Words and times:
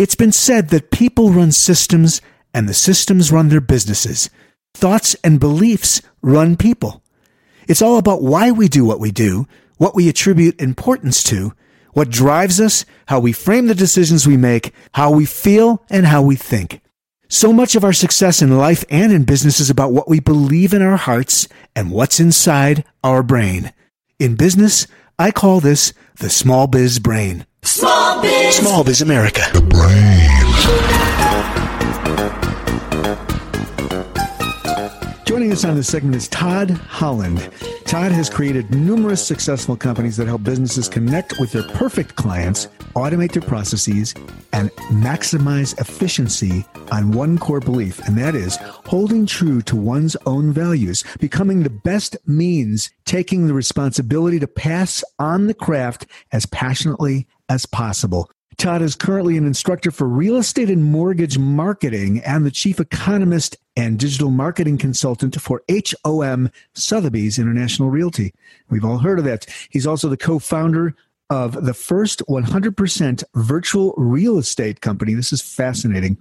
It's 0.00 0.14
been 0.14 0.32
said 0.32 0.70
that 0.70 0.90
people 0.90 1.28
run 1.28 1.52
systems 1.52 2.22
and 2.54 2.66
the 2.66 2.72
systems 2.72 3.30
run 3.30 3.50
their 3.50 3.60
businesses. 3.60 4.30
Thoughts 4.72 5.14
and 5.22 5.38
beliefs 5.38 6.00
run 6.22 6.56
people. 6.56 7.02
It's 7.68 7.82
all 7.82 7.98
about 7.98 8.22
why 8.22 8.50
we 8.50 8.66
do 8.66 8.86
what 8.86 8.98
we 8.98 9.10
do, 9.10 9.46
what 9.76 9.94
we 9.94 10.08
attribute 10.08 10.58
importance 10.58 11.22
to, 11.24 11.52
what 11.92 12.08
drives 12.08 12.62
us, 12.62 12.86
how 13.08 13.20
we 13.20 13.34
frame 13.34 13.66
the 13.66 13.74
decisions 13.74 14.26
we 14.26 14.38
make, 14.38 14.72
how 14.92 15.10
we 15.10 15.26
feel, 15.26 15.84
and 15.90 16.06
how 16.06 16.22
we 16.22 16.34
think. 16.34 16.80
So 17.28 17.52
much 17.52 17.76
of 17.76 17.84
our 17.84 17.92
success 17.92 18.40
in 18.40 18.56
life 18.56 18.86
and 18.88 19.12
in 19.12 19.24
business 19.24 19.60
is 19.60 19.68
about 19.68 19.92
what 19.92 20.08
we 20.08 20.18
believe 20.18 20.72
in 20.72 20.80
our 20.80 20.96
hearts 20.96 21.46
and 21.76 21.90
what's 21.90 22.18
inside 22.18 22.84
our 23.04 23.22
brain. 23.22 23.70
In 24.18 24.34
business, 24.34 24.86
I 25.18 25.30
call 25.30 25.60
this 25.60 25.92
the 26.20 26.30
small 26.30 26.68
biz 26.68 27.00
brain. 27.00 27.44
Small 27.62 28.09
Biz. 28.22 28.54
Small 28.54 28.86
Biz 28.86 29.02
America. 29.02 29.42
The 29.52 29.60
brain. 29.60 30.30
Joining 35.30 35.52
us 35.52 35.64
on 35.64 35.76
this 35.76 35.86
segment 35.86 36.16
is 36.16 36.26
Tod 36.26 36.70
Holland. 36.70 37.52
Tod 37.84 38.10
has 38.10 38.28
created 38.28 38.74
numerous 38.74 39.24
successful 39.24 39.76
companies 39.76 40.16
that 40.16 40.26
help 40.26 40.42
businesses 40.42 40.88
connect 40.88 41.38
with 41.38 41.52
their 41.52 41.62
perfect 41.62 42.16
clients, 42.16 42.66
automate 42.96 43.30
their 43.30 43.40
processes, 43.40 44.12
and 44.52 44.72
maximize 44.90 45.80
efficiency 45.80 46.64
on 46.90 47.12
one 47.12 47.38
core 47.38 47.60
belief, 47.60 48.00
and 48.08 48.18
that 48.18 48.34
is 48.34 48.58
holding 48.86 49.24
true 49.24 49.62
to 49.62 49.76
one's 49.76 50.16
own 50.26 50.52
values. 50.52 51.04
Becoming 51.20 51.62
the 51.62 51.70
best 51.70 52.16
means 52.26 52.90
taking 53.04 53.46
the 53.46 53.54
responsibility 53.54 54.40
to 54.40 54.48
pass 54.48 55.04
on 55.20 55.46
the 55.46 55.54
craft 55.54 56.06
as 56.32 56.44
passionately 56.46 57.28
as 57.48 57.66
possible. 57.66 58.28
Tod 58.56 58.82
is 58.82 58.94
currently 58.94 59.36
an 59.36 59.46
instructor 59.46 59.90
for 59.90 60.06
real 60.06 60.36
estate 60.36 60.70
and 60.70 60.84
mortgage 60.84 61.38
marketing 61.38 62.20
and 62.20 62.44
the 62.44 62.50
chief 62.50 62.80
economist 62.80 63.56
and 63.76 63.98
digital 63.98 64.30
marketing 64.30 64.76
consultant 64.76 65.40
for 65.40 65.62
HOM 65.70 66.50
Sotheby's 66.74 67.38
International 67.38 67.90
Realty. 67.90 68.34
We've 68.68 68.84
all 68.84 68.98
heard 68.98 69.18
of 69.18 69.24
that. 69.24 69.46
He's 69.70 69.86
also 69.86 70.08
the 70.08 70.16
co 70.16 70.38
founder 70.38 70.94
of 71.30 71.64
the 71.64 71.74
first 71.74 72.22
100% 72.28 73.24
virtual 73.34 73.94
real 73.96 74.36
estate 74.36 74.80
company. 74.80 75.14
This 75.14 75.32
is 75.32 75.40
fascinating. 75.40 76.18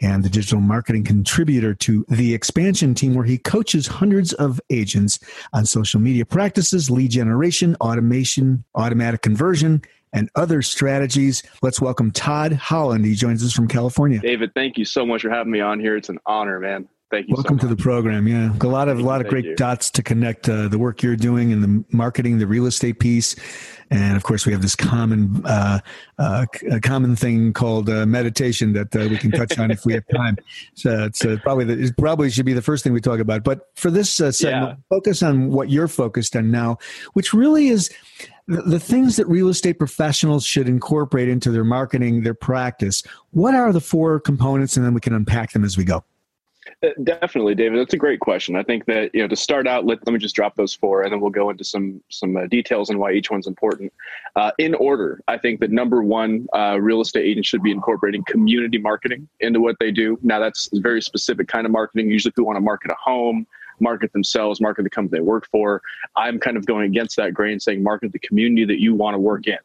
And 0.00 0.24
the 0.24 0.28
digital 0.28 0.60
marketing 0.60 1.04
contributor 1.04 1.74
to 1.74 2.04
the 2.08 2.36
Xpansion 2.36 2.94
team, 2.94 3.14
where 3.14 3.24
he 3.24 3.38
coaches 3.38 3.86
hundreds 3.86 4.32
of 4.34 4.60
agents 4.68 5.18
on 5.52 5.64
social 5.64 6.00
media 6.00 6.26
practices, 6.26 6.90
lead 6.90 7.12
generation, 7.12 7.76
automation, 7.80 8.64
automatic 8.74 9.22
conversion, 9.22 9.82
and 10.12 10.30
other 10.34 10.62
strategies. 10.62 11.42
Let's 11.62 11.80
welcome 11.80 12.10
Tod 12.10 12.52
Holland. 12.52 13.04
He 13.04 13.14
joins 13.14 13.44
us 13.44 13.52
from 13.52 13.68
California. 13.68 14.20
David, 14.20 14.52
thank 14.54 14.78
you 14.78 14.84
so 14.84 15.06
much 15.06 15.22
for 15.22 15.30
having 15.30 15.52
me 15.52 15.60
on 15.60 15.80
here. 15.80 15.96
It's 15.96 16.08
an 16.08 16.18
honor, 16.26 16.60
man. 16.60 16.88
Thank 17.12 17.28
you. 17.28 17.34
Welcome 17.34 17.58
so 17.58 17.68
to 17.68 17.74
the 17.74 17.80
program. 17.80 18.26
Yeah, 18.26 18.54
a 18.58 18.66
lot 18.66 18.88
of 18.88 18.96
Thank 18.96 19.04
a 19.04 19.06
lot 19.06 19.20
you, 19.20 19.26
of 19.26 19.30
great 19.30 19.44
you. 19.44 19.54
dots 19.54 19.90
to 19.90 20.02
connect 20.02 20.48
uh, 20.48 20.68
the 20.68 20.78
work 20.78 21.02
you're 21.02 21.14
doing 21.14 21.52
and 21.52 21.62
the 21.62 21.84
marketing, 21.94 22.38
the 22.38 22.46
real 22.46 22.64
estate 22.64 23.00
piece, 23.00 23.36
and 23.90 24.16
of 24.16 24.22
course 24.22 24.46
we 24.46 24.52
have 24.52 24.62
this 24.62 24.74
common 24.74 25.44
uh, 25.44 25.80
uh, 26.18 26.46
common 26.82 27.14
thing 27.14 27.52
called 27.52 27.90
uh, 27.90 28.06
meditation 28.06 28.72
that 28.72 28.96
uh, 28.96 29.08
we 29.10 29.18
can 29.18 29.30
touch 29.30 29.58
on 29.58 29.70
if 29.70 29.84
we 29.84 29.92
have 29.92 30.04
time. 30.14 30.38
So 30.74 31.04
it's 31.04 31.22
uh, 31.22 31.36
probably 31.42 31.66
the, 31.66 31.78
it 31.84 31.98
probably 31.98 32.30
should 32.30 32.46
be 32.46 32.54
the 32.54 32.62
first 32.62 32.82
thing 32.82 32.94
we 32.94 33.00
talk 33.02 33.20
about. 33.20 33.44
But 33.44 33.68
for 33.74 33.90
this 33.90 34.18
uh, 34.18 34.32
segment, 34.32 34.78
focus 34.88 35.22
on 35.22 35.50
what 35.50 35.68
you're 35.68 35.88
focused 35.88 36.34
on 36.34 36.50
now, 36.50 36.78
which 37.12 37.34
really 37.34 37.68
is 37.68 37.90
the 38.46 38.80
things 38.80 39.16
that 39.16 39.28
real 39.28 39.50
estate 39.50 39.78
professionals 39.78 40.46
should 40.46 40.66
incorporate 40.66 41.28
into 41.28 41.50
their 41.50 41.62
marketing, 41.62 42.22
their 42.22 42.32
practice. 42.32 43.02
What 43.32 43.54
are 43.54 43.70
the 43.70 43.82
four 43.82 44.18
components, 44.18 44.78
and 44.78 44.86
then 44.86 44.94
we 44.94 45.00
can 45.00 45.12
unpack 45.12 45.52
them 45.52 45.62
as 45.62 45.76
we 45.76 45.84
go. 45.84 46.02
Uh, 46.82 46.88
Definitely, 47.02 47.54
David. 47.54 47.78
That's 47.78 47.94
a 47.94 47.98
great 47.98 48.20
question. 48.20 48.54
I 48.56 48.62
think 48.62 48.84
that 48.86 49.10
you 49.14 49.22
know 49.22 49.28
to 49.28 49.36
start 49.36 49.66
out, 49.66 49.84
let, 49.84 50.04
let 50.06 50.12
me 50.12 50.18
just 50.18 50.34
drop 50.34 50.54
those 50.54 50.74
four, 50.74 51.02
and 51.02 51.12
then 51.12 51.20
we'll 51.20 51.30
go 51.30 51.50
into 51.50 51.64
some 51.64 52.00
some 52.08 52.36
uh, 52.36 52.46
details 52.46 52.90
on 52.90 52.98
why 52.98 53.12
each 53.12 53.30
one's 53.30 53.46
important. 53.46 53.92
Uh, 54.36 54.52
in 54.58 54.74
order, 54.74 55.22
I 55.28 55.38
think 55.38 55.60
that 55.60 55.70
number 55.70 56.02
one, 56.02 56.46
uh, 56.54 56.78
real 56.80 57.00
estate 57.00 57.24
agents 57.24 57.48
should 57.48 57.62
be 57.62 57.70
incorporating 57.72 58.22
community 58.26 58.78
marketing 58.78 59.28
into 59.40 59.60
what 59.60 59.76
they 59.80 59.90
do. 59.90 60.18
Now, 60.22 60.38
that's 60.38 60.68
a 60.72 60.80
very 60.80 61.02
specific 61.02 61.48
kind 61.48 61.66
of 61.66 61.72
marketing. 61.72 62.10
Usually, 62.10 62.30
people 62.30 62.46
want 62.46 62.56
to 62.56 62.60
market 62.60 62.90
a 62.92 62.96
home, 63.02 63.46
market 63.80 64.12
themselves, 64.12 64.60
market 64.60 64.82
the 64.84 64.90
company 64.90 65.18
they 65.18 65.22
work 65.24 65.46
for. 65.50 65.82
I'm 66.16 66.38
kind 66.38 66.56
of 66.56 66.66
going 66.66 66.86
against 66.86 67.16
that 67.16 67.34
grain, 67.34 67.58
saying 67.58 67.82
market 67.82 68.12
the 68.12 68.20
community 68.20 68.64
that 68.66 68.80
you 68.80 68.94
want 68.94 69.14
to 69.14 69.18
work 69.18 69.46
in, 69.48 69.58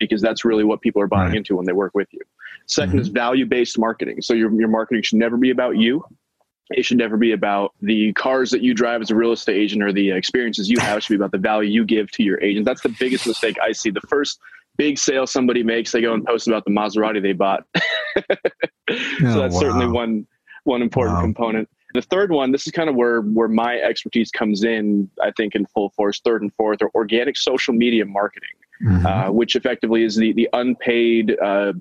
because 0.00 0.20
that's 0.20 0.44
really 0.44 0.64
what 0.64 0.80
people 0.80 1.00
are 1.00 1.06
buying 1.06 1.28
Right. 1.28 1.36
into 1.36 1.56
when 1.56 1.66
they 1.66 1.72
work 1.72 1.94
with 1.94 2.08
you. 2.12 2.20
2nd 2.68 3.00
is 3.00 3.08
value 3.08 3.46
based 3.46 3.78
marketing. 3.78 4.20
So 4.22 4.34
your 4.34 4.52
your 4.52 4.68
marketing 4.68 5.02
should 5.02 5.18
never 5.18 5.36
be 5.36 5.50
about 5.50 5.76
you 5.76 6.04
it 6.70 6.84
should 6.84 6.98
never 6.98 7.16
be 7.16 7.32
about 7.32 7.74
the 7.82 8.12
cars 8.14 8.50
that 8.50 8.62
you 8.62 8.74
drive 8.74 9.00
as 9.00 9.10
a 9.10 9.14
real 9.14 9.32
estate 9.32 9.56
agent 9.56 9.82
or 9.82 9.92
the 9.92 10.10
experiences 10.10 10.68
you 10.70 10.78
have. 10.80 10.98
It 10.98 11.02
should 11.02 11.12
be 11.14 11.16
about 11.16 11.32
the 11.32 11.38
value 11.38 11.70
you 11.70 11.84
give 11.84 12.10
to 12.12 12.22
your 12.22 12.40
agent. 12.42 12.64
That's 12.64 12.82
the 12.82 12.94
biggest 12.98 13.26
mistake 13.26 13.56
I 13.62 13.72
see. 13.72 13.90
The 13.90 14.00
first 14.02 14.38
big 14.76 14.98
sale 14.98 15.26
somebody 15.26 15.62
makes, 15.62 15.92
they 15.92 16.00
go 16.00 16.14
and 16.14 16.24
post 16.24 16.46
about 16.48 16.64
the 16.64 16.70
Maserati 16.70 17.20
they 17.20 17.32
bought. 17.32 17.64
so 18.16 18.22
Oh, 19.22 19.38
that's 19.40 19.58
certainly 19.58 19.86
one 19.86 20.26
one 20.64 20.82
important 20.82 21.16
Wow. 21.16 21.22
component. 21.22 21.68
The 21.94 22.02
third 22.02 22.30
one, 22.30 22.52
this 22.52 22.66
is 22.66 22.72
kind 22.72 22.88
of 22.88 22.94
where 22.94 23.20
where 23.22 23.48
my 23.48 23.76
expertise 23.78 24.30
comes 24.30 24.62
in. 24.62 25.10
I 25.22 25.32
think 25.36 25.54
in 25.54 25.66
full 25.66 25.90
force. 25.90 26.20
Third 26.20 26.42
and 26.42 26.52
fourth 26.54 26.82
are 26.82 26.90
organic 26.94 27.36
social 27.36 27.74
media 27.74 28.04
marketing, 28.04 28.48
Mhm. 28.84 29.04
uh, 29.28 29.32
which 29.32 29.56
effectively 29.56 30.04
is 30.04 30.14
the 30.16 30.32
the 30.32 30.48
unpaid. 30.52 31.36
Uh, 31.42 31.72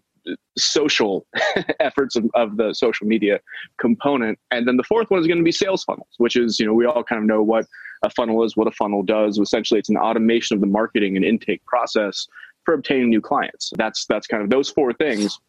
social 0.58 1.26
efforts 1.80 2.16
of, 2.16 2.26
of 2.34 2.58
the 2.58 2.74
social 2.74 3.08
media 3.08 3.40
component. 3.80 4.38
And 4.52 4.68
then 4.68 4.78
the 4.78 4.84
fourth 4.84 5.10
one 5.10 5.20
is 5.20 5.28
going 5.28 5.38
to 5.38 5.44
be 5.44 5.52
sales 5.52 5.84
funnels 5.84 6.08
which 6.18 6.36
is 6.36 6.60
you 6.60 6.66
know 6.66 6.74
we 6.74 6.86
all 6.86 7.04
kind 7.04 7.22
of 7.22 7.28
know 7.28 7.42
what 7.42 7.66
a 8.04 8.10
funnel 8.10 8.44
is 8.44 8.56
what 8.56 8.68
a 8.68 8.72
funnel 8.72 9.04
does. 9.04 9.38
Essentially 9.38 9.80
it's 9.80 9.90
an 9.90 9.98
automation 9.98 10.56
of 10.56 10.62
the 10.62 10.68
marketing 10.68 11.16
and 11.16 11.26
intake 11.26 11.64
process 11.66 12.28
for 12.66 12.74
obtaining 12.74 13.10
new 13.10 13.22
clients. 13.22 13.72
That's 13.78 14.06
that's 14.06 14.28
kind 14.28 14.44
of 14.44 14.50
those 14.50 14.70
four 14.70 14.94
things 14.94 15.40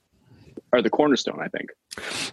are 0.73 0.83
the 0.83 0.91
cornerstone 0.91 1.41
i 1.41 1.49
think 1.49 1.71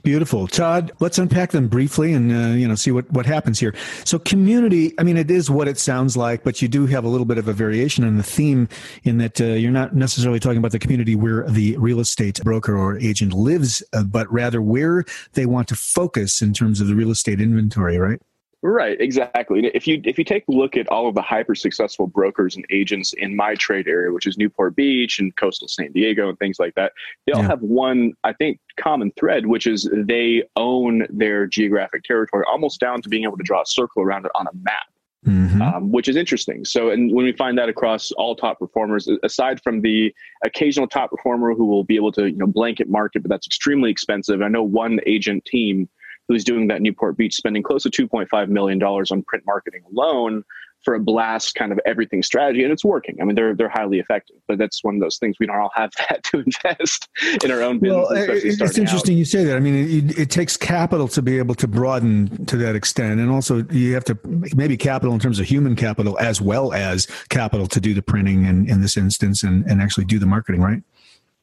Beautiful, 0.04 0.48
Tod. 0.48 0.92
Let's 1.00 1.18
unpack 1.18 1.52
them 1.52 1.68
briefly 1.68 2.14
and 2.14 2.32
uh, 2.32 2.56
you 2.56 2.68
know 2.68 2.76
see 2.76 2.92
what 2.92 3.12
what 3.12 3.26
happens 3.26 3.60
here. 3.60 3.74
So, 4.06 4.20
community. 4.20 4.94
I 5.00 5.04
mean, 5.04 5.18
it 5.18 5.32
is 5.32 5.50
what 5.50 5.68
it 5.68 5.78
sounds 5.78 6.16
like, 6.16 6.44
but 6.44 6.62
you 6.62 6.68
do 6.68 6.86
have 6.86 7.04
a 7.04 7.08
little 7.08 7.26
bit 7.26 7.38
of 7.38 7.48
a 7.48 7.54
variation 7.54 8.04
in 8.04 8.18
the 8.18 8.24
theme 8.24 8.70
in 9.04 9.18
that 9.18 9.42
uh, 9.42 9.46
you're 9.46 9.72
not 9.72 9.96
necessarily 9.96 10.40
talking 10.40 10.60
about 10.60 10.72
the 10.72 10.80
community 10.80 11.16
where 11.16 11.44
the 11.50 11.76
real 11.78 12.00
estate 12.00 12.40
broker 12.44 12.78
or 12.78 12.98
agent 13.00 13.34
lives, 13.34 13.84
uh, 13.94 14.04
but 14.04 14.32
rather 14.32 14.62
where 14.62 15.04
they 15.34 15.46
want 15.46 15.68
to 15.70 15.76
focus 15.76 16.42
in 16.42 16.54
terms 16.54 16.80
of 16.80 16.88
the 16.88 16.96
real 16.96 17.12
estate 17.12 17.42
inventory. 17.42 17.98
Right. 17.98 18.22
Right, 18.70 19.00
exactly. 19.00 19.72
If 19.74 19.88
you 19.88 20.02
if 20.04 20.18
you 20.18 20.26
take 20.26 20.44
a 20.50 20.52
look 20.52 20.76
at 20.76 20.90
all 20.90 21.08
of 21.08 21.16
the 21.16 21.22
hyper 21.22 21.56
successful 21.56 22.06
brokers 22.06 22.58
and 22.58 22.66
agents 22.70 23.14
in 23.14 23.34
my 23.34 23.56
trade 23.56 23.88
area, 23.88 24.12
which 24.12 24.28
is 24.28 24.38
Newport 24.38 24.76
Beach 24.76 25.20
and 25.20 25.34
coastal 25.38 25.70
San 25.70 25.94
Diego 25.94 26.28
and 26.28 26.38
things 26.38 26.60
like 26.60 26.76
that, 26.76 26.92
they 27.26 27.32
all 27.32 27.44
Yeah. 27.44 27.48
have 27.48 27.62
one, 27.62 28.12
I 28.26 28.34
think, 28.34 28.60
common 28.76 29.12
thread, 29.18 29.46
which 29.46 29.68
is 29.68 29.90
they 29.94 30.44
own 30.58 31.08
their 31.10 31.48
geographic 31.48 32.04
territory 32.04 32.44
almost 32.52 32.82
down 32.82 33.02
to 33.04 33.08
being 33.08 33.24
able 33.24 33.38
to 33.38 33.44
draw 33.44 33.62
a 33.62 33.66
circle 33.66 34.04
around 34.04 34.26
it 34.26 34.32
on 34.36 34.48
a 34.48 34.56
map. 34.62 34.88
mm-hmm. 35.26 35.62
um, 35.62 35.92
which 35.92 36.08
is 36.08 36.16
interesting. 36.16 36.64
So, 36.64 36.90
and 36.90 37.12
when 37.14 37.26
we 37.26 37.32
find 37.34 37.58
that 37.58 37.70
across 37.70 38.12
all 38.14 38.36
top 38.36 38.60
performers, 38.60 39.10
aside 39.24 39.62
from 39.64 39.82
the 39.82 40.14
occasional 40.46 40.88
top 40.88 41.10
performer 41.12 41.54
who 41.54 41.66
will 41.66 41.84
be 41.84 41.96
able 41.96 42.12
to, 42.14 42.30
you 42.30 42.38
know, 42.38 42.48
blanket 42.48 42.90
market, 42.90 43.24
but 43.24 43.30
that's 43.30 43.48
extremely 43.48 43.92
expensive. 43.92 44.42
I 44.42 44.48
know 44.48 44.64
one 44.64 45.00
agent 45.06 45.44
team 45.46 45.90
who's 46.28 46.44
doing 46.44 46.68
that 46.68 46.82
Newport 46.82 47.18
Beach, 47.18 47.36
spending 47.36 47.64
close 47.64 47.84
to 47.84 47.90
$2.5 47.90 48.50
million 48.50 48.82
on 48.82 49.24
print 49.24 49.46
marketing 49.46 49.84
alone 49.92 50.44
for 50.84 50.94
a 50.94 51.00
blast 51.00 51.56
kind 51.56 51.72
of 51.72 51.80
everything 51.86 52.24
strategy 52.24 52.64
and 52.64 52.72
it's 52.72 52.86
working. 52.86 53.18
I 53.20 53.26
mean, 53.26 53.36
they're, 53.36 53.56
they're 53.56 53.70
highly 53.70 54.00
effective, 54.00 54.38
but 54.48 54.58
that's 54.58 54.84
one 54.84 54.96
of 54.96 55.02
those 55.02 55.18
things 55.18 55.36
we 55.40 55.46
don't 55.46 55.58
all 55.58 55.72
have 55.74 55.92
that 56.10 56.24
to 56.26 56.40
invest 56.40 57.10
in 57.44 57.52
our 57.52 57.62
own 57.62 57.80
business. 57.80 58.08
Well, 58.10 58.18
it's 58.18 58.78
interesting 58.78 59.16
out. 59.16 59.18
you 59.18 59.26
say 59.26 59.44
that. 59.44 59.58
I 59.58 59.60
mean, 59.60 60.10
it, 60.10 60.20
it, 60.20 60.30
takes 60.30 60.56
capital 60.56 61.08
to 61.10 61.22
be 61.22 61.40
able 61.40 61.56
to 61.56 61.68
broaden 61.68 62.46
to 62.46 62.58
that 62.58 62.76
extent. 62.76 63.20
And 63.20 63.30
also 63.30 63.64
you 63.72 63.94
have 63.96 64.04
to 64.06 64.18
maybe 64.56 64.78
capital 64.78 65.14
in 65.14 65.20
terms 65.20 65.40
of 65.40 65.46
human 65.46 65.76
capital 65.76 66.18
as 66.20 66.42
well 66.42 66.74
as 66.74 67.08
capital 67.30 67.68
to 67.68 67.82
do 67.82 67.94
the 67.94 68.02
printing 68.02 68.46
in, 68.46 68.70
in 68.70 68.82
this 68.82 68.98
instance 68.98 69.44
and, 69.44 69.66
and 69.66 69.82
actually 69.82 70.06
do 70.06 70.20
the 70.20 70.26
marketing, 70.26 70.62
right? 70.62 70.82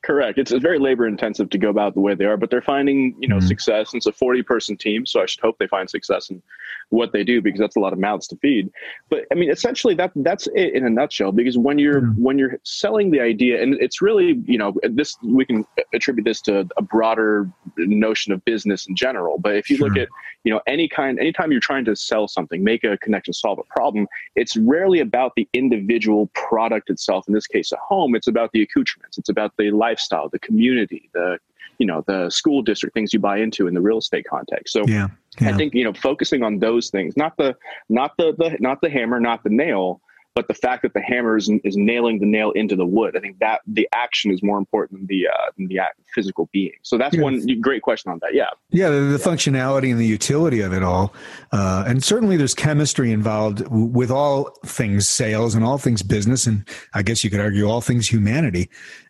Correct. 0.05 0.39
It's, 0.39 0.53
it's 0.53 0.63
very 0.63 0.79
labor 0.79 1.07
intensive 1.07 1.49
to 1.49 1.57
go 1.57 1.71
about 1.71 1.95
the 1.95 2.01
way 2.01 2.15
they 2.15 2.27
are, 2.27 2.37
but 2.37 2.51
they're 2.51 2.61
finding 2.61 3.17
you 3.19 3.27
know 3.27 3.39
mm-hmm. 3.39 3.47
success. 3.47 3.93
And 3.93 3.99
it's 3.99 4.07
a 4.07 4.13
forty 4.13 4.43
person 4.43 4.77
team, 4.77 5.07
so 5.07 5.23
I 5.23 5.27
should 5.27 5.41
hope 5.41 5.57
they 5.59 5.67
find 5.67 5.89
success 5.89 6.29
in 6.29 6.43
what 6.91 7.13
they 7.13 7.25
do 7.25 7.41
because 7.41 7.59
that's 7.59 7.77
a 7.77 7.81
lot 7.81 7.95
of 7.95 7.99
mouths 7.99 8.29
to 8.29 8.37
feed. 8.37 8.71
But 9.09 9.25
I 9.33 9.35
mean, 9.35 9.51
essentially 9.51 9.95
that 9.95 10.13
that's 10.17 10.47
it 10.49 10.75
in 10.75 10.85
a 10.85 10.91
nutshell. 10.91 11.33
Because 11.33 11.57
when 11.57 11.79
you're 11.79 12.03
mm-hmm. 12.03 12.23
when 12.23 12.39
you're 12.39 12.59
selling 12.65 13.13
the 13.13 13.21
idea, 13.21 13.63
and 13.63 13.75
it's 13.81 14.03
really 14.03 14.43
you 14.45 14.59
know 14.59 14.75
this 14.83 15.17
we 15.23 15.47
can 15.47 15.65
attribute 15.95 16.27
this 16.27 16.43
to 16.43 16.69
a 16.77 16.83
broader 16.83 17.49
notion 17.79 18.35
of 18.35 18.45
business 18.45 18.87
in 18.87 18.95
general. 18.95 19.39
But 19.39 19.57
if 19.57 19.71
you 19.71 19.77
sure. 19.79 19.89
look 19.89 19.97
at 19.97 20.09
you 20.45 20.53
know 20.53 20.61
any 20.67 20.87
kind, 20.87 21.19
anytime 21.19 21.51
you're 21.51 21.61
trying 21.61 21.87
to 21.87 21.97
sell 21.97 22.29
something, 22.29 22.63
make 22.63 22.85
a 22.85 22.99
connection, 22.99 23.33
solve 23.33 23.59
a 23.59 23.75
problem, 23.75 24.07
it's 24.37 24.55
rarely 24.59 25.01
about 25.01 25.33
the 25.35 25.49
individual 25.55 26.27
product 26.35 26.91
itself. 26.91 27.27
In 27.27 27.33
this 27.33 27.47
case, 27.47 27.73
a 27.73 27.77
home. 27.77 28.15
It's 28.15 28.29
about 28.29 28.53
the 28.53 28.61
accoutrements. 28.61 29.17
It's 29.17 29.31
about 29.31 29.55
the 29.57 29.71
lifestyle, 29.95 30.29
the 30.29 30.39
community, 30.39 31.11
the 31.15 31.39
you 31.79 31.87
know 31.87 32.05
the 32.07 32.31
school 32.31 32.63
district 32.63 32.95
things 32.95 33.13
you 33.13 33.19
buy 33.19 33.39
into 33.39 33.67
in 33.67 33.75
the 33.75 33.81
real 33.81 33.99
estate 33.99 34.25
context 34.29 34.73
so 34.73 34.83
yeah, 34.87 35.09
yeah. 35.41 35.49
i 35.49 35.53
think 35.53 35.75
you 35.75 35.85
know 35.85 35.93
focusing 35.93 36.43
on 36.43 36.59
those 36.59 36.91
things 36.91 37.17
not 37.17 37.37
the 37.37 37.57
not 37.89 38.13
the, 38.17 38.33
the 38.39 38.57
not 38.61 38.81
the 38.81 38.91
hammer 38.91 39.21
not 39.21 39.43
the 39.45 39.51
nail 39.51 40.01
but 40.35 40.49
the 40.49 40.55
fact 40.55 40.83
that 40.83 40.93
the 40.95 41.01
hammer 41.01 41.37
is, 41.37 41.49
is 41.63 41.77
nailing 41.77 42.19
the 42.19 42.27
nail 42.27 42.51
into 42.53 42.77
the 42.77 42.87
wood 42.87 43.17
i 43.17 43.21
think 43.21 43.39
that 43.39 43.61
the 43.67 43.89
action 43.93 44.33
is 44.33 44.43
more 44.43 44.59
important 44.59 45.01
than 45.01 45.07
the 45.07 45.27
uh, 45.27 45.51
than 45.57 45.67
the 45.69 45.81
physical 46.15 46.49
being 46.53 46.73
so 46.83 46.97
that's 46.97 47.15
yes. 47.15 47.23
one 47.23 47.61
great 47.61 47.83
question 47.83 48.11
on 48.11 48.19
that 48.21 48.35
yeah 48.35 48.47
yeah 48.71 48.89
the, 48.89 49.01
the 49.01 49.19
yeah. 49.19 49.25
functionality 49.25 49.91
and 49.91 50.01
the 50.01 50.07
utility 50.07 50.61
of 50.61 50.73
it 50.73 50.83
all 50.83 51.13
uh, 51.53 51.85
and 51.87 52.05
certainly 52.05 52.37
there's 52.37 52.55
chemistry 52.55 53.11
involved 53.11 53.67
with 53.69 54.11
all 54.11 54.51
things 54.65 55.09
sales 55.09 55.55
and 55.55 55.65
all 55.65 55.79
things 55.79 56.03
business 56.03 56.47
and 56.47 56.69
i 56.95 57.03
guess 57.03 57.25
you 57.25 57.31
could 57.31 57.41
argue 57.41 57.69
all 57.69 57.81
things 57.81 58.09
humanity 58.09 58.69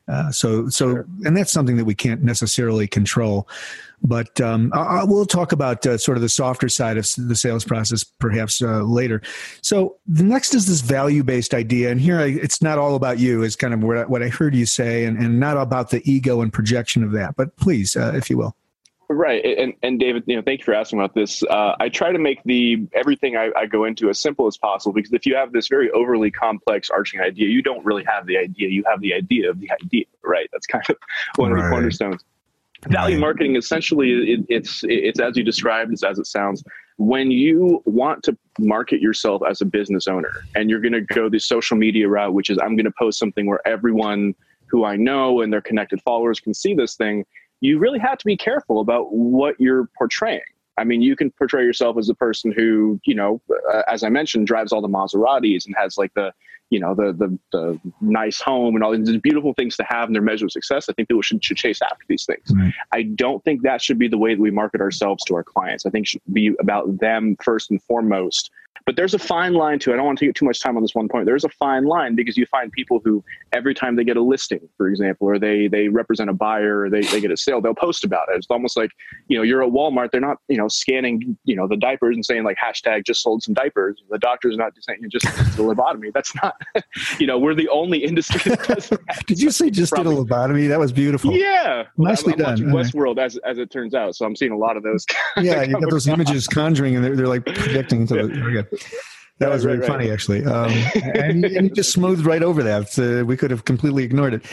uh, 0.09 0.31
so, 0.31 0.69
so, 0.69 0.91
sure. 0.91 1.07
and 1.25 1.37
that's 1.37 1.53
something 1.53 1.77
that 1.77 1.85
we 1.85 1.95
can't 1.95 2.23
necessarily 2.23 2.87
control. 2.87 3.49
But 4.03 4.39
um, 4.41 4.71
I, 4.75 5.01
I, 5.01 5.05
we'll 5.05 5.25
talk 5.25 5.53
about 5.53 5.87
uh, 5.87 5.97
sort 5.97 6.19
of 6.19 6.23
the 6.23 6.29
softer 6.29 6.69
side 6.69 6.99
of 6.99 7.09
the 7.17 7.35
sales 7.35 7.65
process 7.65 8.05
perhaps 8.05 8.61
uh, 8.61 8.83
later. 8.83 9.23
So, 9.63 9.97
the 10.07 10.25
next 10.25 10.55
is 10.55 10.67
this 10.67 10.83
value 10.83 11.23
based 11.23 11.55
idea. 11.55 11.91
And 11.91 12.01
here 12.01 12.19
I, 12.19 12.27
it's 12.27 12.61
not 12.61 12.77
all 12.77 12.97
about 12.97 13.19
you, 13.19 13.43
is 13.43 13.57
kind 13.57 13.73
of 13.73 13.83
what 13.83 13.97
I, 13.97 14.05
what 14.05 14.23
I 14.23 14.29
heard 14.29 14.55
you 14.55 14.67
say, 14.67 15.07
and, 15.07 15.17
and 15.17 15.41
not 15.41 15.57
about 15.57 15.91
the 15.91 16.03
ego 16.11 16.43
and 16.43 16.53
projection 16.53 17.03
of 17.03 17.13
that. 17.13 17.37
But 17.37 17.57
please, 17.57 17.97
uh, 17.97 18.13
if 18.15 18.29
you 18.29 18.37
will. 18.37 18.55
Right, 19.09 19.45
and 19.45 19.75
and 19.83 20.01
David, 20.01 20.25
you 20.27 20.37
know, 20.37 20.43
thank 20.43 20.61
you 20.61 20.65
for 20.65 20.73
asking 20.73 20.99
about 20.99 21.15
this. 21.15 21.43
Uh, 21.43 21.75
I 21.79 21.91
try 21.91 22.11
to 22.11 22.19
make 22.19 22.43
the 22.45 22.87
everything 22.95 23.37
I, 23.37 23.51
I, 23.55 23.67
go 23.67 23.85
into 23.85 24.09
as 24.09 24.19
simple 24.19 24.47
as 24.47 24.57
possible 24.57 24.95
because 24.95 25.13
if 25.13 25.27
you 25.27 25.37
have 25.37 25.53
this 25.53 25.69
very 25.69 25.91
overly 25.91 26.31
complex 26.31 26.89
arching 26.89 27.21
idea, 27.21 27.49
you 27.49 27.61
don't 27.61 27.85
really 27.85 28.05
have 28.05 28.27
the 28.27 28.39
idea. 28.39 28.69
You 28.69 28.83
have 28.87 29.01
the 29.03 29.13
idea 29.13 29.51
of 29.51 29.61
the 29.61 29.71
idea, 29.73 30.07
right? 30.23 30.49
That's 30.53 30.67
kind 30.67 30.85
of 30.89 30.97
one 31.37 31.53
right. 31.53 31.59
of 31.59 31.65
the 31.65 31.71
cornerstones. 31.71 32.25
Value 32.89 33.19
marketing 33.19 33.57
essentially 33.57 34.33
it, 34.33 34.41
it's 34.49 34.81
it's 34.85 35.21
as 35.21 35.37
you 35.37 35.45
described, 35.45 35.93
it's 35.93 36.03
as 36.03 36.19
it 36.19 36.27
sounds. 36.27 36.65
When 36.97 37.31
you 37.31 37.83
want 37.85 38.23
to 38.25 38.37
market 38.59 39.01
yourself 39.01 39.43
as 39.49 39.61
a 39.61 39.65
business 39.67 40.07
owner, 40.07 40.33
and 40.55 40.71
you're 40.71 40.81
going 40.81 40.93
to 40.93 41.01
go 41.03 41.29
the 41.29 41.41
social 41.41 41.77
media 41.77 42.09
route, 42.09 42.33
which 42.33 42.49
is 42.49 42.59
I'm 42.59 42.77
going 42.77 42.85
to 42.85 42.95
post 42.99 43.19
something 43.19 43.47
where 43.47 43.67
everyone 43.67 44.35
who 44.67 44.85
I 44.85 44.97
know 44.97 45.43
and 45.43 45.53
their 45.53 45.61
connected 45.61 46.01
followers 46.03 46.41
can 46.41 46.55
see 46.55 46.75
this 46.75 46.95
thing 46.95 47.25
you 47.61 47.79
really 47.79 47.99
have 47.99 48.19
to 48.19 48.27
be 48.27 48.37
careful 48.37 48.81
about 48.81 49.13
what 49.13 49.59
you're 49.59 49.89
portraying. 49.97 50.43
I 50.77 50.85
mean, 50.85 51.03
you 51.03 51.15
can 51.15 51.31
portray 51.31 51.63
yourself 51.63 51.97
as 51.99 52.09
a 52.09 52.15
person 52.15 52.53
who, 52.53 53.01
you 53.05 53.15
know, 53.15 53.41
uh, 53.73 53.83
as 53.89 54.03
I 54.03 54.09
mentioned, 54.09 54.47
drives 54.47 54.73
all 54.73 54.83
the 54.83 54.89
Maseratis 54.89 55.67
and 55.67 55.75
has 55.79 55.97
like 55.97 56.13
the, 56.15 56.33
you 56.71 56.81
know, 56.81 56.95
the 56.95 57.13
the 57.13 57.39
the 57.53 57.81
nice 58.01 58.41
home 58.41 58.75
and 58.75 58.83
all 58.83 58.91
these 58.91 59.17
beautiful 59.19 59.53
things 59.55 59.77
to 59.77 59.85
have 59.89 60.09
in 60.09 60.15
their 60.15 60.23
measure 60.23 60.47
of 60.47 60.53
success. 60.53 60.89
I 60.89 60.93
think 60.95 61.09
people 61.09 61.23
should, 61.23 61.45
should 61.45 61.59
chase 61.59 61.81
after 61.81 62.05
these 62.09 62.27
things. 62.27 62.51
Right. 62.53 62.73
I 62.93 63.03
don't 63.03 63.45
think 63.45 63.63
that 63.63 63.83
should 63.83 63.99
be 63.99 64.09
the 64.09 64.19
way 64.19 64.35
that 64.35 64.41
we 64.41 64.51
market 64.51 64.81
ourselves 64.81 65.23
to 65.27 65.35
our 65.37 65.45
clients. 65.45 65.87
I 65.87 65.91
think 65.91 66.07
it 66.07 66.09
should 66.09 66.23
be 66.33 66.57
about 66.59 66.99
them 66.99 67.37
first 67.41 67.71
and 67.71 67.81
foremost 67.83 68.51
but 68.87 68.97
there's 68.97 69.15
a 69.15 69.19
fine 69.19 69.55
line 69.55 69.79
too. 69.79 69.93
I 69.93 69.97
don't 69.97 70.05
want 70.05 70.19
to 70.19 70.27
take 70.27 70.35
too 70.35 70.45
much 70.45 70.61
time 70.61 70.77
on 70.77 70.83
this 70.83 70.95
one 70.95 71.09
point. 71.09 71.27
There's 71.27 71.45
a 71.45 71.49
fine 71.51 71.85
line 71.85 72.15
because 72.15 72.37
you 72.37 72.47
find 72.47 72.71
people 72.71 73.01
who 73.05 73.25
every 73.53 73.75
time 73.75 73.97
they 73.97 74.05
get 74.05 74.17
a 74.17 74.23
listing, 74.23 74.61
for 74.77 74.89
example, 74.89 75.29
or 75.29 75.39
they 75.39 75.69
they 75.69 75.89
represent 75.89 76.29
a 76.29 76.33
buyer 76.33 76.81
or 76.81 76.91
they, 76.91 77.03
they 77.03 77.21
get 77.21 77.31
a 77.31 77.37
sale, 77.37 77.61
they'll 77.61 77.75
post 77.75 78.05
about 78.05 78.29
it. 78.31 78.37
It's 78.37 78.47
almost 78.51 78.77
like, 78.77 78.91
you 79.29 79.39
know, 79.39 79.43
you're 79.43 79.63
at 79.63 79.71
Walmart, 79.71 80.11
they're 80.11 80.21
not, 80.21 80.39
you 80.49 80.57
know, 80.57 80.69
scanning, 80.69 81.37
you 81.45 81.57
know, 81.57 81.67
the 81.67 81.77
diapers 81.77 82.17
and 82.17 82.25
saying 82.25 82.45
like 82.45 82.57
hashtag 82.63 83.05
just 83.05 83.23
sold 83.23 83.43
some 83.43 83.55
diapers. 83.55 84.03
The 84.11 84.19
doctor's 84.19 84.57
not 84.57 84.75
just 84.75 84.87
saying 84.87 85.01
just 85.11 85.25
did 85.25 85.35
a 85.35 85.63
lobotomy. 85.63 86.13
That's 86.13 86.35
not, 86.43 86.61
you 87.19 87.27
know, 87.27 87.39
we're 87.39 87.55
the 87.55 87.69
only 87.69 88.05
industry 88.05 88.51
that 88.51 88.67
does 88.67 88.89
that. 88.91 89.01
Did 89.27 89.41
you 89.41 89.51
say 89.51 89.71
just 89.71 89.93
Probably. 89.93 90.15
did 90.15 90.21
a 90.21 90.25
lobotomy? 90.25 90.69
That 90.69 90.79
was 90.79 90.93
beautiful. 90.93 91.33
Yeah. 91.33 91.85
Nicely 91.97 92.35
I'm, 92.35 92.45
I'm 92.45 92.57
done. 92.57 92.69
Westworld 92.69 93.19
as, 93.19 93.37
as 93.39 93.59
it 93.59 93.71
turns 93.71 93.95
out. 93.95 94.17
So 94.17 94.27
I'm 94.27 94.37
seeing 94.37 94.53
a 94.53 94.57
lot 94.57 94.77
of 94.77 94.83
those. 94.83 95.07
yeah. 95.41 95.63
You 95.63 95.81
got 95.81 95.91
those 95.91 96.09
images 96.09 96.47
conjuring 96.47 96.97
and 96.97 97.05
they're, 97.05 97.17
they're 97.17 97.29
like 97.29 97.45
projecting 97.45 98.03
into 98.03 98.15
the, 98.15 98.64
that 99.39 99.51
was 99.51 99.65
really 99.65 99.79
right, 99.79 99.89
funny, 99.89 100.11
actually. 100.11 100.45
Um, 100.55 100.71
and, 100.95 101.45
and, 101.45 101.69
you 101.69 101.71
just 101.71 101.93
smoothed 101.93 102.25
right 102.25 102.43
over 102.43 102.63
that. 102.63 102.99
Uh, 102.99 103.25
we 103.25 103.37
could 103.37 103.51
have 103.51 103.65
completely 103.65 104.05
ignored 104.05 104.35
it. 104.35 104.47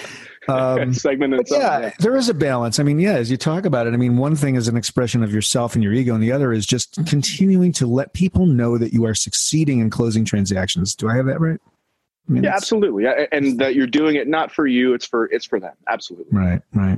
Um, 0.48 0.94
Segment 0.94 1.48
yeah, 1.52 1.80
yeah, 1.80 1.94
there 2.00 2.16
is 2.16 2.30
a 2.30 2.34
balance. 2.34 2.80
I 2.80 2.84
mean, 2.84 3.00
yeah, 3.00 3.14
as 3.14 3.30
you 3.30 3.38
talk 3.38 3.66
about 3.66 3.86
it, 3.88 3.94
I 3.94 3.98
mean, 3.98 4.18
one 4.18 4.36
thing 4.36 4.56
is 4.56 4.68
an 4.68 4.76
expression 4.76 5.24
of 5.24 5.34
yourself 5.34 5.76
and 5.76 5.84
your 5.84 5.94
ego, 5.94 6.14
and 6.14 6.24
the 6.24 6.32
other 6.32 6.52
is 6.52 6.66
just 6.66 6.98
continuing 7.06 7.72
to 7.74 7.86
let 7.86 8.14
people 8.14 8.46
know 8.48 8.78
that 8.78 8.94
you 8.94 9.06
are 9.06 9.14
succeeding 9.14 9.80
in 9.80 9.90
closing 9.90 10.26
transactions. 10.26 10.96
Do 10.96 11.10
I 11.10 11.16
have 11.16 11.28
that 11.28 11.40
right? 11.40 11.60
I 12.32 12.34
mean, 12.34 12.44
yeah, 12.46 12.56
absolutely, 12.56 13.06
and 13.34 13.60
that 13.60 13.76
you're 13.76 13.88
doing 13.88 14.16
it 14.16 14.26
not 14.26 14.54
for 14.54 14.66
you; 14.66 14.94
it's 14.94 15.06
for 15.06 15.26
it's 15.34 15.46
for 15.46 15.60
them. 15.60 15.74
Absolutely, 15.90 16.32
right, 16.32 16.62
right. 16.74 16.98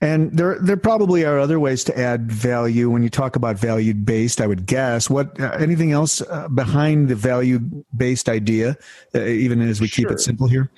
And 0.00 0.32
there 0.32 0.58
there 0.60 0.78
probably 0.78 1.26
are 1.26 1.38
other 1.38 1.60
ways 1.60 1.84
to 1.84 1.98
add 1.98 2.32
value 2.32 2.88
when 2.88 3.02
you 3.02 3.10
talk 3.10 3.36
about 3.36 3.58
value 3.58 3.92
based. 3.92 4.40
I 4.40 4.46
would 4.46 4.64
guess. 4.64 5.10
What 5.10 5.38
uh, 5.38 5.50
anything 5.60 5.92
else 5.92 6.22
uh, 6.22 6.48
behind 6.48 7.08
the 7.08 7.14
value 7.14 7.58
based 7.94 8.30
idea, 8.30 8.78
uh, 9.14 9.20
even 9.20 9.60
as 9.60 9.78
we 9.78 9.88
sure. 9.88 10.08
keep 10.08 10.10
it 10.10 10.20
simple 10.20 10.48
here? 10.48 10.70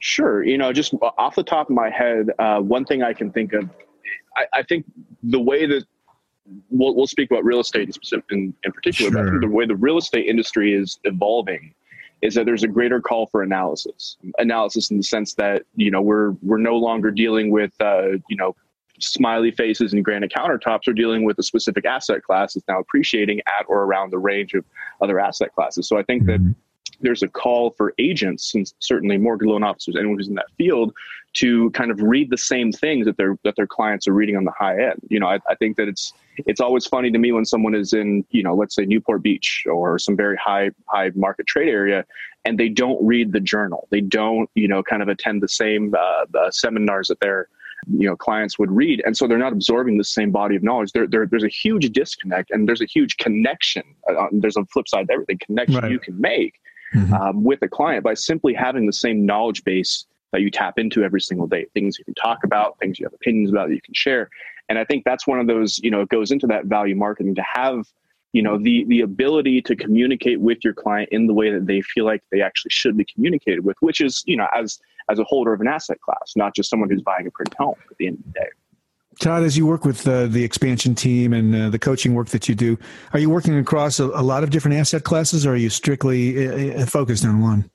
Sure. 0.00 0.44
You 0.44 0.58
know, 0.58 0.70
just 0.70 0.92
off 1.16 1.34
the 1.34 1.42
top 1.42 1.70
of 1.70 1.74
my 1.74 1.88
head, 1.88 2.26
uh, 2.38 2.60
one 2.60 2.84
thing 2.84 3.02
I 3.02 3.14
can 3.14 3.32
think 3.32 3.54
of, 3.54 3.70
I, 4.36 4.44
I 4.58 4.62
think 4.64 4.84
the 5.22 5.40
way 5.40 5.64
that 5.64 5.84
we'll, 6.68 6.94
we'll 6.94 7.06
speak 7.06 7.30
about 7.30 7.42
real 7.42 7.60
estate 7.60 7.88
in, 8.12 8.22
in, 8.30 8.54
in 8.64 8.72
particular, 8.72 9.10
sure. 9.10 9.32
but 9.32 9.40
the 9.40 9.48
way 9.48 9.64
the 9.64 9.76
real 9.76 9.96
estate 9.96 10.26
industry 10.26 10.74
is 10.74 11.00
evolving 11.04 11.74
is 12.22 12.34
that 12.34 12.46
there's 12.46 12.62
a 12.62 12.68
greater 12.68 13.00
call 13.00 13.26
for 13.26 13.42
analysis. 13.42 14.16
Analysis 14.38 14.90
in 14.90 14.96
the 14.96 15.02
sense 15.02 15.34
that 15.34 15.62
you 15.76 15.90
know 15.90 16.00
we're 16.00 16.30
we're 16.42 16.58
no 16.58 16.76
longer 16.76 17.10
dealing 17.10 17.50
with 17.50 17.72
uh, 17.80 18.12
you 18.28 18.36
know 18.36 18.54
smiley 19.00 19.50
faces 19.50 19.92
and 19.92 20.04
granite 20.04 20.32
countertops. 20.32 20.80
We're 20.86 20.92
dealing 20.94 21.24
with 21.24 21.38
a 21.38 21.42
specific 21.42 21.84
asset 21.84 22.22
class 22.22 22.54
that's 22.54 22.66
now 22.68 22.80
appreciating 22.80 23.40
at 23.46 23.64
or 23.68 23.84
around 23.84 24.10
the 24.10 24.18
range 24.18 24.54
of 24.54 24.64
other 25.00 25.20
asset 25.20 25.54
classes. 25.54 25.88
So 25.88 25.98
I 25.98 26.02
think 26.02 26.26
that 26.26 26.40
mm-hmm. 26.40 26.52
There's 27.00 27.22
a 27.22 27.28
call 27.28 27.70
for 27.70 27.94
agents 27.98 28.54
and 28.54 28.72
certainly 28.80 29.18
mortgage 29.18 29.48
loan 29.48 29.62
officers, 29.62 29.96
anyone 29.96 30.18
who's 30.18 30.28
in 30.28 30.34
that 30.34 30.50
field, 30.56 30.92
to 31.34 31.70
kind 31.70 31.90
of 31.90 32.00
read 32.00 32.30
the 32.30 32.38
same 32.38 32.72
things 32.72 33.06
that 33.06 33.16
their 33.16 33.38
that 33.44 33.54
their 33.56 33.66
clients 33.66 34.08
are 34.08 34.12
reading 34.12 34.36
on 34.36 34.44
the 34.44 34.52
high 34.58 34.82
end. 34.82 35.00
You 35.08 35.20
know, 35.20 35.26
I, 35.26 35.38
I 35.48 35.54
think 35.54 35.76
that 35.76 35.88
it's 35.88 36.12
it's 36.46 36.60
always 36.60 36.86
funny 36.86 37.10
to 37.10 37.18
me 37.18 37.32
when 37.32 37.44
someone 37.44 37.74
is 37.74 37.92
in, 37.92 38.24
you 38.30 38.42
know, 38.42 38.54
let's 38.54 38.74
say 38.74 38.84
Newport 38.84 39.22
Beach 39.22 39.64
or 39.70 39.98
some 39.98 40.16
very 40.16 40.36
high 40.36 40.70
high 40.86 41.10
market 41.14 41.46
trade 41.46 41.68
area, 41.68 42.04
and 42.44 42.58
they 42.58 42.68
don't 42.68 43.04
read 43.04 43.32
the 43.32 43.40
journal. 43.40 43.88
They 43.90 44.00
don't, 44.00 44.48
you 44.54 44.68
know, 44.68 44.82
kind 44.82 45.02
of 45.02 45.08
attend 45.08 45.42
the 45.42 45.48
same 45.48 45.94
uh, 45.94 46.50
seminars 46.50 47.08
that 47.08 47.20
their 47.20 47.48
you 47.86 48.08
know 48.08 48.16
clients 48.16 48.58
would 48.58 48.70
read 48.70 49.02
and 49.06 49.16
so 49.16 49.26
they're 49.26 49.38
not 49.38 49.52
absorbing 49.52 49.98
the 49.98 50.04
same 50.04 50.30
body 50.30 50.56
of 50.56 50.62
knowledge 50.62 50.92
there, 50.92 51.06
there 51.06 51.26
there's 51.26 51.44
a 51.44 51.48
huge 51.48 51.90
disconnect 51.90 52.50
and 52.50 52.68
there's 52.68 52.80
a 52.80 52.86
huge 52.86 53.16
connection 53.18 53.82
uh, 54.10 54.26
there's 54.32 54.56
a 54.56 54.64
flip 54.66 54.88
side 54.88 55.06
to 55.06 55.12
everything 55.12 55.38
connection 55.38 55.78
right. 55.78 55.90
you 55.92 55.98
can 55.98 56.20
make 56.20 56.60
mm-hmm. 56.94 57.14
um, 57.14 57.44
with 57.44 57.60
a 57.62 57.68
client 57.68 58.04
by 58.04 58.14
simply 58.14 58.54
having 58.54 58.86
the 58.86 58.92
same 58.92 59.24
knowledge 59.24 59.64
base 59.64 60.06
that 60.32 60.42
you 60.42 60.50
tap 60.50 60.78
into 60.78 61.02
every 61.02 61.20
single 61.20 61.46
day 61.46 61.66
things 61.74 61.98
you 61.98 62.04
can 62.04 62.14
talk 62.14 62.44
about 62.44 62.78
things 62.78 62.98
you 62.98 63.06
have 63.06 63.14
opinions 63.14 63.50
about 63.50 63.68
that 63.68 63.74
you 63.74 63.80
can 63.80 63.94
share 63.94 64.28
and 64.68 64.78
i 64.78 64.84
think 64.84 65.04
that's 65.04 65.26
one 65.26 65.40
of 65.40 65.46
those 65.46 65.78
you 65.78 65.90
know 65.90 66.00
it 66.00 66.08
goes 66.08 66.30
into 66.30 66.46
that 66.46 66.66
value 66.66 66.94
marketing 66.94 67.34
to 67.34 67.42
have 67.42 67.86
you 68.32 68.42
know 68.42 68.58
the 68.58 68.84
the 68.88 69.00
ability 69.00 69.62
to 69.62 69.74
communicate 69.74 70.40
with 70.40 70.58
your 70.62 70.74
client 70.74 71.08
in 71.12 71.26
the 71.26 71.34
way 71.34 71.50
that 71.50 71.66
they 71.66 71.80
feel 71.80 72.04
like 72.04 72.22
they 72.30 72.42
actually 72.42 72.70
should 72.70 72.96
be 72.96 73.04
communicated 73.04 73.64
with 73.64 73.76
which 73.80 74.00
is 74.00 74.22
you 74.26 74.36
know 74.36 74.46
as 74.54 74.78
as 75.10 75.18
a 75.18 75.24
holder 75.24 75.52
of 75.52 75.60
an 75.60 75.68
asset 75.68 76.00
class 76.00 76.34
not 76.36 76.54
just 76.54 76.68
someone 76.68 76.90
who's 76.90 77.02
buying 77.02 77.26
a 77.26 77.30
pretty 77.30 77.52
home 77.58 77.74
at 77.90 77.96
the 77.96 78.06
end 78.06 78.18
of 78.18 78.24
the 78.24 78.40
day 78.40 78.48
Tod, 79.18 79.42
as 79.42 79.56
you 79.56 79.66
work 79.66 79.84
with 79.84 80.06
uh, 80.06 80.26
the 80.26 80.48
Xpansion 80.48 80.96
team 80.96 81.32
and 81.32 81.54
uh, 81.54 81.70
the 81.70 81.78
coaching 81.78 82.14
work 82.14 82.28
that 82.28 82.48
you 82.48 82.54
do, 82.54 82.78
are 83.12 83.18
you 83.18 83.28
working 83.30 83.58
across 83.58 83.98
a, 83.98 84.04
a 84.04 84.22
lot 84.22 84.44
of 84.44 84.50
different 84.50 84.76
asset 84.76 85.04
classes, 85.04 85.44
or 85.44 85.52
are 85.52 85.56
you 85.56 85.70
strictly 85.70 86.46
uh, 86.76 86.82
uh 86.82 86.86
focused 86.86 87.24
on 87.24 87.40
one? 87.40 87.68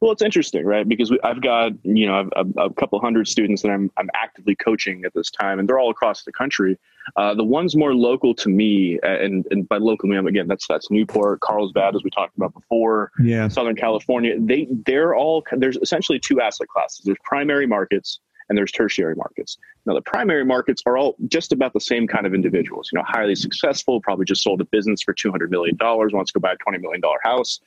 Well, 0.00 0.12
it's 0.12 0.22
interesting, 0.22 0.64
right? 0.64 0.86
Because 0.86 1.10
we, 1.10 1.18
I've 1.22 1.40
got 1.40 1.72
you 1.82 2.06
know 2.06 2.28
a, 2.34 2.64
a, 2.64 2.74
couple 2.74 2.98
hundred 3.00 3.28
students 3.28 3.62
that 3.62 3.70
I'm 3.70 3.90
I'm 3.96 4.10
actively 4.14 4.54
coaching 4.54 5.04
at 5.04 5.14
this 5.14 5.30
time, 5.30 5.58
and 5.58 5.68
they're 5.68 5.78
all 5.78 5.90
across 5.90 6.24
the 6.24 6.32
country. 6.32 6.78
Uh, 7.16 7.34
the 7.34 7.44
ones 7.44 7.76
more 7.76 7.94
local 7.94 8.34
to 8.34 8.48
me, 8.48 8.98
and, 9.02 9.46
and 9.50 9.68
by 9.68 9.76
local, 9.76 10.10
I 10.12 10.16
mean 10.16 10.26
again 10.26 10.48
that's 10.48 10.66
that's 10.66 10.90
Newport, 10.90 11.40
Carlsbad, 11.40 11.94
as 11.94 12.02
we 12.02 12.10
talked 12.10 12.36
about 12.36 12.52
before, 12.52 13.12
yeah, 13.22 13.48
Southern 13.48 13.76
California. 13.76 14.34
They 14.38 14.68
they're 14.84 15.14
all 15.14 15.44
there's 15.52 15.76
essentially 15.78 16.18
two 16.18 16.40
asset 16.40 16.68
classes. 16.68 17.02
There's 17.04 17.18
primary 17.24 17.66
markets 17.66 18.20
and 18.48 18.56
there's 18.56 18.72
tertiary 18.72 19.14
markets. 19.14 19.58
Now, 19.84 19.94
the 19.94 20.02
primary 20.02 20.44
markets 20.44 20.82
are 20.86 20.96
all 20.96 21.16
just 21.28 21.52
about 21.52 21.72
the 21.72 21.80
same 21.80 22.06
kind 22.06 22.26
of 22.26 22.34
individuals, 22.34 22.90
you 22.92 22.98
know, 22.98 23.04
highly 23.06 23.34
successful, 23.34 24.00
probably 24.00 24.24
just 24.24 24.42
sold 24.42 24.60
a 24.60 24.64
business 24.64 25.02
for 25.02 25.14
$200 25.14 25.50
million, 25.50 25.76
wants 25.80 26.32
to 26.32 26.38
go 26.38 26.42
buy 26.42 26.52
a 26.52 26.70
$20 26.70 26.80
million 26.80 27.02
house. 27.22 27.60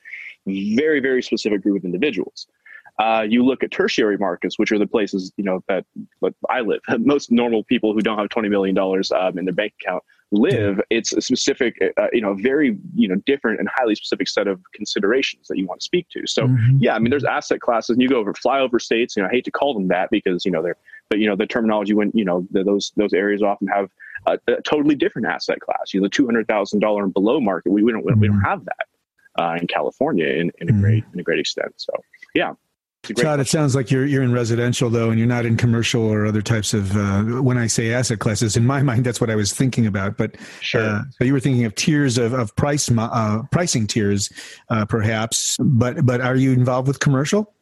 Very, 0.46 1.00
very 1.00 1.22
specific 1.22 1.62
group 1.62 1.78
of 1.78 1.84
individuals. 1.84 2.46
Uh, 2.98 3.22
you 3.22 3.44
look 3.44 3.62
at 3.62 3.70
tertiary 3.70 4.18
markets, 4.18 4.58
which 4.58 4.72
are 4.72 4.78
the 4.78 4.86
places 4.86 5.32
you 5.36 5.44
know 5.44 5.62
that, 5.68 5.86
that 6.20 6.34
I 6.50 6.60
live. 6.60 6.80
Most 6.98 7.30
normal 7.30 7.64
people 7.64 7.94
who 7.94 8.00
don't 8.00 8.18
have 8.18 8.28
twenty 8.28 8.48
million 8.48 8.74
dollars 8.74 9.10
um, 9.12 9.38
in 9.38 9.46
their 9.46 9.54
bank 9.54 9.72
account 9.80 10.02
live. 10.32 10.80
It's 10.90 11.12
a 11.12 11.20
specific, 11.20 11.76
uh, 11.96 12.06
you 12.12 12.20
know, 12.20 12.34
very 12.34 12.78
you 12.94 13.08
know 13.08 13.16
different 13.26 13.60
and 13.60 13.68
highly 13.74 13.94
specific 13.94 14.28
set 14.28 14.46
of 14.46 14.60
considerations 14.72 15.48
that 15.48 15.58
you 15.58 15.66
want 15.66 15.80
to 15.80 15.84
speak 15.84 16.08
to. 16.10 16.26
So 16.26 16.46
mm-hmm. 16.46 16.78
yeah, 16.80 16.94
I 16.94 16.98
mean, 16.98 17.10
there's 17.10 17.24
asset 17.24 17.60
classes, 17.60 17.90
and 17.90 18.02
you 18.02 18.08
go 18.08 18.16
over 18.16 18.32
flyover 18.32 18.80
states. 18.80 19.16
You 19.16 19.22
know, 19.22 19.28
I 19.28 19.32
hate 19.32 19.44
to 19.44 19.50
call 19.50 19.74
them 19.74 19.88
that 19.88 20.10
because 20.10 20.44
you 20.44 20.50
know 20.50 20.62
they're, 20.62 20.76
but 21.08 21.18
you 21.18 21.26
know 21.26 21.36
the 21.36 21.46
terminology 21.46 21.94
when 21.94 22.10
you 22.14 22.24
know 22.24 22.46
the, 22.50 22.62
those 22.64 22.92
those 22.96 23.12
areas 23.12 23.42
often 23.42 23.68
have 23.68 23.88
a, 24.26 24.38
a, 24.48 24.62
totally 24.62 24.94
different 24.94 25.28
asset 25.28 25.60
class. 25.60 25.92
You 25.92 26.00
know, 26.00 26.04
the 26.04 26.10
two 26.10 26.26
hundred 26.26 26.46
thousand 26.46 26.80
dollar 26.80 27.04
and 27.04 27.12
below 27.12 27.40
market, 27.40 27.72
we, 27.72 27.82
we 27.82 27.92
don't 27.92 28.04
we 28.04 28.28
don't 28.28 28.36
mm-hmm. 28.36 28.44
have 28.44 28.64
that 28.64 29.42
uh, 29.42 29.56
in 29.60 29.66
California 29.66 30.26
in, 30.26 30.50
in 30.58 30.68
a 30.68 30.72
mm-hmm. 30.72 30.80
great 30.80 31.04
in 31.12 31.20
a 31.20 31.22
great 31.22 31.40
extent. 31.40 31.72
So 31.76 31.92
yeah. 32.34 32.54
Tod, 33.02 33.40
it 33.40 33.48
sounds 33.48 33.74
like 33.74 33.90
you're 33.90 34.04
you're 34.04 34.22
in 34.22 34.32
residential 34.32 34.90
though, 34.90 35.08
and 35.08 35.18
you're 35.18 35.26
not 35.26 35.46
in 35.46 35.56
commercial 35.56 36.02
or 36.02 36.26
other 36.26 36.42
types 36.42 36.74
of. 36.74 36.94
Uh, 36.94 37.22
when 37.42 37.56
I 37.56 37.66
say 37.66 37.92
asset 37.92 38.18
classes, 38.18 38.56
in 38.56 38.66
my 38.66 38.82
mind, 38.90 39.04
that's 39.04 39.20
what 39.20 39.30
I 39.30 39.34
was 39.34 39.52
thinking 39.52 39.86
about. 39.86 40.18
But 40.18 40.36
sure, 40.60 40.82
uh, 40.82 41.02
so 41.10 41.24
you 41.24 41.32
were 41.32 41.40
thinking 41.40 41.64
of 41.64 41.74
tiers 41.74 42.18
of, 42.18 42.34
of 42.34 42.54
price 42.56 42.90
uh, 42.90 43.42
pricing 43.50 43.86
tiers, 43.86 44.30
uh, 44.68 44.84
perhaps. 44.84 45.56
But 45.60 46.04
but 46.04 46.20
are 46.20 46.36
you 46.36 46.52
involved 46.52 46.88
with 46.88 47.00
commercial? 47.00 47.54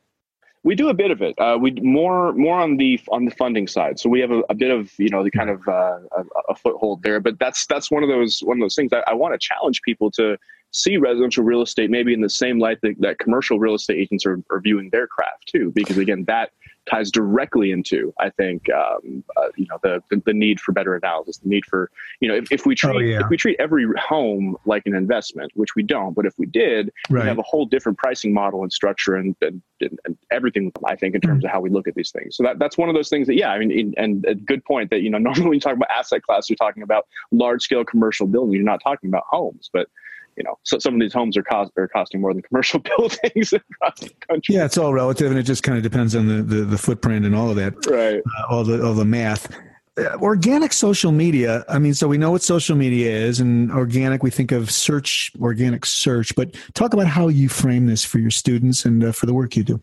We 0.64 0.74
do 0.74 0.88
a 0.88 0.94
bit 0.94 1.12
of 1.12 1.22
it. 1.22 1.38
Uh, 1.38 1.56
we 1.58 1.70
more 1.82 2.32
more 2.32 2.60
on 2.60 2.76
the 2.76 3.00
on 3.08 3.24
the 3.24 3.30
funding 3.30 3.68
side. 3.68 4.00
So 4.00 4.10
we 4.10 4.20
have 4.20 4.32
a, 4.32 4.42
a 4.50 4.54
bit 4.54 4.72
of 4.72 4.92
you 4.98 5.08
know 5.08 5.22
the 5.22 5.30
kind 5.30 5.50
of 5.50 5.66
uh, 5.68 6.00
a, 6.16 6.24
a, 6.48 6.54
foothold 6.56 7.04
there. 7.04 7.20
But 7.20 7.38
that's 7.38 7.64
that's 7.66 7.92
one 7.92 8.02
of 8.02 8.08
those 8.08 8.40
one 8.40 8.58
of 8.58 8.62
those 8.62 8.74
things. 8.74 8.92
I, 8.92 9.04
I 9.06 9.14
want 9.14 9.34
to 9.34 9.38
challenge 9.38 9.82
people 9.82 10.10
to 10.12 10.36
see 10.72 10.96
residential 10.96 11.44
real 11.44 11.62
estate 11.62 11.90
maybe 11.90 12.12
in 12.12 12.20
the 12.20 12.28
same 12.28 12.58
light 12.58 12.78
that, 12.82 12.94
that 12.98 13.18
commercial 13.18 13.58
real 13.58 13.74
estate 13.74 13.98
agents 13.98 14.26
are, 14.26 14.42
are 14.50 14.60
viewing 14.60 14.90
their 14.90 15.06
craft 15.06 15.46
too 15.46 15.72
because 15.74 15.96
again 15.98 16.24
that 16.26 16.50
ties 16.88 17.10
directly 17.10 17.70
into 17.70 18.12
i 18.20 18.30
think 18.30 18.66
um, 18.70 19.24
uh, 19.36 19.48
you 19.56 19.66
know 19.70 19.78
the, 19.82 20.02
the, 20.10 20.22
the 20.26 20.32
need 20.32 20.60
for 20.60 20.72
better 20.72 20.94
analysis 20.94 21.38
the 21.38 21.48
need 21.48 21.64
for 21.66 21.90
you 22.20 22.28
know 22.28 22.34
if, 22.34 22.50
if 22.52 22.66
we 22.66 22.74
treat 22.74 22.96
oh, 22.96 22.98
yeah. 22.98 23.20
if 23.20 23.28
we 23.28 23.36
treat 23.36 23.56
every 23.58 23.86
home 23.98 24.56
like 24.66 24.82
an 24.86 24.94
investment 24.94 25.50
which 25.54 25.74
we 25.74 25.82
don't 25.82 26.14
but 26.14 26.26
if 26.26 26.34
we 26.38 26.46
did 26.46 26.90
right. 27.10 27.22
we 27.22 27.28
have 27.28 27.38
a 27.38 27.42
whole 27.42 27.64
different 27.64 27.96
pricing 27.98 28.32
model 28.32 28.62
and 28.62 28.72
structure 28.72 29.14
and, 29.14 29.34
and, 29.40 29.62
and 29.80 30.18
everything 30.30 30.72
i 30.86 30.94
think 30.94 31.14
in 31.14 31.20
terms 31.20 31.42
mm. 31.42 31.46
of 31.46 31.52
how 31.52 31.60
we 31.60 31.70
look 31.70 31.88
at 31.88 31.94
these 31.94 32.10
things 32.10 32.36
so 32.36 32.42
that, 32.42 32.58
that's 32.58 32.76
one 32.76 32.88
of 32.88 32.94
those 32.94 33.08
things 33.08 33.26
that 33.26 33.34
yeah 33.34 33.50
i 33.50 33.58
mean 33.58 33.70
in, 33.70 33.94
and 33.96 34.24
a 34.26 34.34
good 34.34 34.64
point 34.64 34.90
that 34.90 35.00
you 35.00 35.10
know 35.10 35.18
normally 35.28 35.44
when 35.44 35.54
you 35.54 35.60
talk 35.60 35.74
about 35.74 35.90
asset 35.90 36.22
class 36.22 36.48
you're 36.48 36.56
talking 36.56 36.82
about 36.82 37.06
large 37.32 37.62
scale 37.62 37.84
commercial 37.84 38.26
building 38.26 38.54
you're 38.54 38.62
not 38.62 38.80
talking 38.82 39.08
about 39.08 39.24
homes 39.30 39.70
but 39.72 39.88
you 40.38 40.44
know, 40.44 40.56
so 40.62 40.78
some 40.78 40.94
of 40.94 41.00
these 41.00 41.12
homes 41.12 41.36
are 41.36 41.42
cost 41.42 41.72
are 41.76 41.88
costing 41.88 42.20
more 42.20 42.32
than 42.32 42.42
commercial 42.42 42.78
buildings 42.96 43.52
across 43.52 43.98
the 44.00 44.10
country. 44.28 44.54
Yeah, 44.54 44.64
it's 44.64 44.78
all 44.78 44.94
relative, 44.94 45.30
and 45.30 45.38
it 45.38 45.42
just 45.42 45.64
kind 45.64 45.76
of 45.76 45.82
depends 45.82 46.14
on 46.14 46.28
the 46.28 46.42
the, 46.42 46.64
the 46.64 46.78
footprint 46.78 47.26
and 47.26 47.34
all 47.34 47.50
of 47.50 47.56
that, 47.56 47.74
right? 47.86 48.20
Uh, 48.20 48.54
all 48.54 48.64
the 48.64 48.82
all 48.84 48.94
the 48.94 49.04
math. 49.04 49.52
Uh, 49.98 50.16
organic 50.22 50.72
social 50.72 51.10
media. 51.10 51.64
I 51.68 51.80
mean, 51.80 51.92
so 51.92 52.06
we 52.06 52.18
know 52.18 52.30
what 52.30 52.42
social 52.42 52.76
media 52.76 53.10
is, 53.10 53.40
and 53.40 53.72
organic. 53.72 54.22
We 54.22 54.30
think 54.30 54.52
of 54.52 54.70
search, 54.70 55.32
organic 55.40 55.84
search. 55.84 56.34
But 56.36 56.56
talk 56.74 56.94
about 56.94 57.08
how 57.08 57.26
you 57.26 57.48
frame 57.48 57.86
this 57.86 58.04
for 58.04 58.20
your 58.20 58.30
students 58.30 58.84
and 58.84 59.02
uh, 59.02 59.12
for 59.12 59.26
the 59.26 59.34
work 59.34 59.56
you 59.56 59.64
do. 59.64 59.82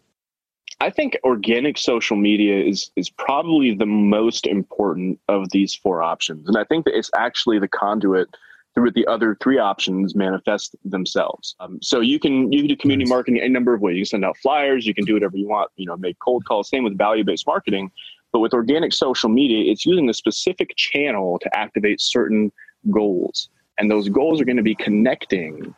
I 0.80 0.90
think 0.90 1.18
organic 1.24 1.78
social 1.78 2.16
media 2.16 2.64
is 2.64 2.92
is 2.96 3.10
probably 3.10 3.76
the 3.76 3.86
most 3.86 4.48
important 4.48 5.20
of 5.28 5.50
these 5.52 5.76
four 5.76 6.02
options, 6.02 6.48
and 6.48 6.58
I 6.58 6.64
think 6.64 6.86
that 6.86 6.98
it's 6.98 7.12
actually 7.14 7.60
the 7.60 7.68
conduit 7.68 8.30
through 8.76 8.92
the 8.92 9.08
other 9.08 9.38
three 9.42 9.58
options 9.58 10.16
manifest 10.16 10.76
themselves. 10.84 11.56
Um, 11.60 11.80
so 11.82 12.02
you 12.02 12.20
can 12.20 12.52
you 12.52 12.60
can 12.60 12.68
do 12.68 12.76
community 12.76 13.10
marketing 13.10 13.42
a 13.42 13.50
number 13.50 13.74
of 13.74 13.82
ways. 13.82 13.96
You 13.96 14.02
can 14.02 14.10
send 14.10 14.26
out 14.26 14.38
flyers, 14.38 14.86
you 14.86 14.94
can 14.94 15.06
do 15.06 15.14
whatever 15.14 15.38
you 15.38 15.48
want. 15.48 15.72
You 15.78 15.88
know, 15.88 15.98
make 15.98 16.20
cold 16.20 16.46
calls. 16.46 16.70
Same 16.70 16.84
with 16.84 16.98
value 16.98 17.24
based 17.24 17.48
marketing, 17.48 17.90
but 18.32 18.40
with 18.40 18.54
organic 18.54 18.94
social 18.94 19.30
media, 19.30 19.72
it's 19.72 19.86
using 19.86 20.10
a 20.10 20.14
specific 20.14 20.76
channel 20.76 21.40
to 21.40 21.58
activate 21.58 22.02
certain 22.02 22.52
goals, 22.92 23.50
and 23.80 23.90
those 23.90 24.10
goals 24.10 24.42
are 24.42 24.46
going 24.46 24.58
to 24.58 24.64
be 24.64 24.76
connecting 24.76 25.74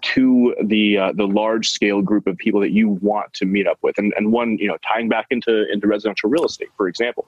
to 0.00 0.54
the 0.64 0.98
uh, 0.98 1.12
the 1.12 1.26
large 1.26 1.68
scale 1.68 2.02
group 2.02 2.26
of 2.26 2.36
people 2.38 2.60
that 2.60 2.70
you 2.70 2.90
want 3.02 3.32
to 3.34 3.44
meet 3.44 3.66
up 3.66 3.78
with 3.82 3.98
and, 3.98 4.14
and 4.16 4.32
one 4.32 4.56
you 4.58 4.68
know 4.68 4.76
tying 4.86 5.08
back 5.08 5.26
into 5.30 5.70
into 5.72 5.86
residential 5.86 6.30
real 6.30 6.44
estate 6.44 6.68
for 6.76 6.88
example 6.88 7.26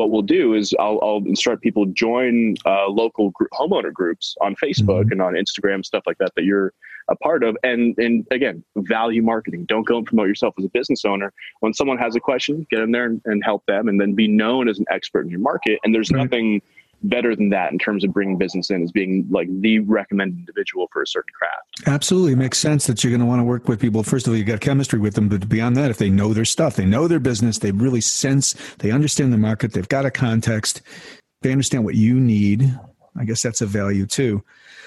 what 0.00 0.10
we'll 0.10 0.22
do 0.22 0.54
is 0.54 0.74
I'll, 0.80 0.98
I'll 1.02 1.22
instruct 1.26 1.62
people 1.62 1.84
join 1.84 2.54
uh, 2.64 2.88
local 2.88 3.30
group, 3.30 3.50
homeowner 3.52 3.92
groups 3.92 4.34
on 4.40 4.56
Facebook 4.56 5.04
mm-hmm. 5.04 5.12
and 5.12 5.22
on 5.22 5.34
Instagram, 5.34 5.84
stuff 5.84 6.04
like 6.06 6.16
that, 6.18 6.32
that 6.36 6.44
you're 6.44 6.72
a 7.08 7.16
part 7.16 7.44
of. 7.44 7.56
And 7.62 7.94
and 7.98 8.26
again, 8.30 8.64
value 8.76 9.22
marketing. 9.22 9.66
Don't 9.66 9.86
go 9.86 9.98
and 9.98 10.06
promote 10.06 10.28
yourself 10.28 10.54
as 10.58 10.64
a 10.64 10.70
business 10.70 11.04
owner. 11.04 11.32
When 11.60 11.74
someone 11.74 11.98
has 11.98 12.16
a 12.16 12.20
question, 12.20 12.66
get 12.70 12.80
in 12.80 12.92
there 12.92 13.04
and, 13.04 13.20
and 13.26 13.44
help 13.44 13.66
them, 13.66 13.88
and 13.88 14.00
then 14.00 14.14
be 14.14 14.26
known 14.26 14.68
as 14.68 14.78
an 14.78 14.86
expert 14.90 15.22
in 15.22 15.30
your 15.30 15.40
market. 15.40 15.78
And 15.84 15.94
there's 15.94 16.10
right. 16.10 16.22
nothing 16.22 16.62
better 17.02 17.34
than 17.34 17.48
that 17.50 17.72
in 17.72 17.78
terms 17.78 18.04
of 18.04 18.12
bringing 18.12 18.36
business 18.36 18.70
in 18.70 18.82
as 18.82 18.92
being 18.92 19.26
like 19.30 19.48
the 19.60 19.78
recommended 19.80 20.38
individual 20.38 20.88
for 20.92 21.02
a 21.02 21.06
certain 21.06 21.32
craft. 21.32 21.86
Absolutely. 21.86 22.32
It 22.32 22.36
makes 22.36 22.58
sense 22.58 22.86
that 22.86 23.02
you're 23.02 23.10
going 23.10 23.20
to 23.20 23.26
want 23.26 23.40
to 23.40 23.44
work 23.44 23.68
with 23.68 23.80
people. 23.80 24.02
First 24.02 24.26
of 24.26 24.32
all, 24.32 24.36
you 24.36 24.44
got 24.44 24.60
chemistry 24.60 24.98
with 24.98 25.14
them, 25.14 25.28
but 25.28 25.48
beyond 25.48 25.76
that, 25.76 25.90
if 25.90 25.98
they 25.98 26.10
know 26.10 26.34
their 26.34 26.44
stuff, 26.44 26.76
they 26.76 26.84
know 26.84 27.08
their 27.08 27.20
business, 27.20 27.58
they 27.58 27.72
really 27.72 28.00
sense, 28.00 28.54
they 28.78 28.90
understand 28.90 29.32
the 29.32 29.38
market, 29.38 29.72
they've 29.72 29.88
got 29.88 30.04
a 30.04 30.10
context, 30.10 30.82
they 31.42 31.52
understand 31.52 31.84
what 31.84 31.94
you 31.94 32.20
need. 32.20 32.78
I 33.18 33.24
guess 33.24 33.42
that's 33.42 33.60
a 33.60 33.66
value 33.66 34.06
too. 34.06 34.42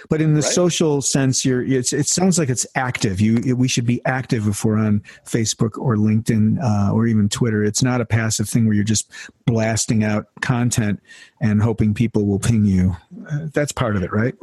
But 0.10 0.22
in 0.22 0.34
the 0.34 0.42
right. 0.42 0.52
social 0.52 1.02
sense, 1.02 1.46
you're 1.46 1.64
it 1.64 1.86
sounds 1.86 2.38
like 2.38 2.50
it's 2.50 2.68
active. 2.76 3.22
You 3.22 3.56
we 3.56 3.68
should 3.68 3.86
be 3.86 4.02
active 4.06 4.48
if 4.48 4.66
we're 4.66 4.78
on 4.78 5.02
Facebook 5.26 5.78
or 5.78 5.96
LinkedIn 5.96 6.62
uh, 6.62 6.94
or 6.94 7.08
even 7.08 7.30
Twitter. 7.30 7.64
It's 7.64 7.84
not 7.84 8.02
a 8.02 8.06
passive 8.06 8.50
thing 8.50 8.66
where 8.66 8.76
you're 8.76 8.84
just 8.84 9.12
blasting 9.46 10.04
out 10.04 10.28
content 10.42 11.02
and 11.42 11.62
hoping 11.62 11.94
people 11.94 12.26
will 12.26 12.40
ping 12.40 12.66
you. 12.66 12.96
Uh, 13.30 13.48
that's 13.54 13.72
part 13.72 13.96
of 13.96 14.04
it, 14.04 14.12
right? 14.12 14.36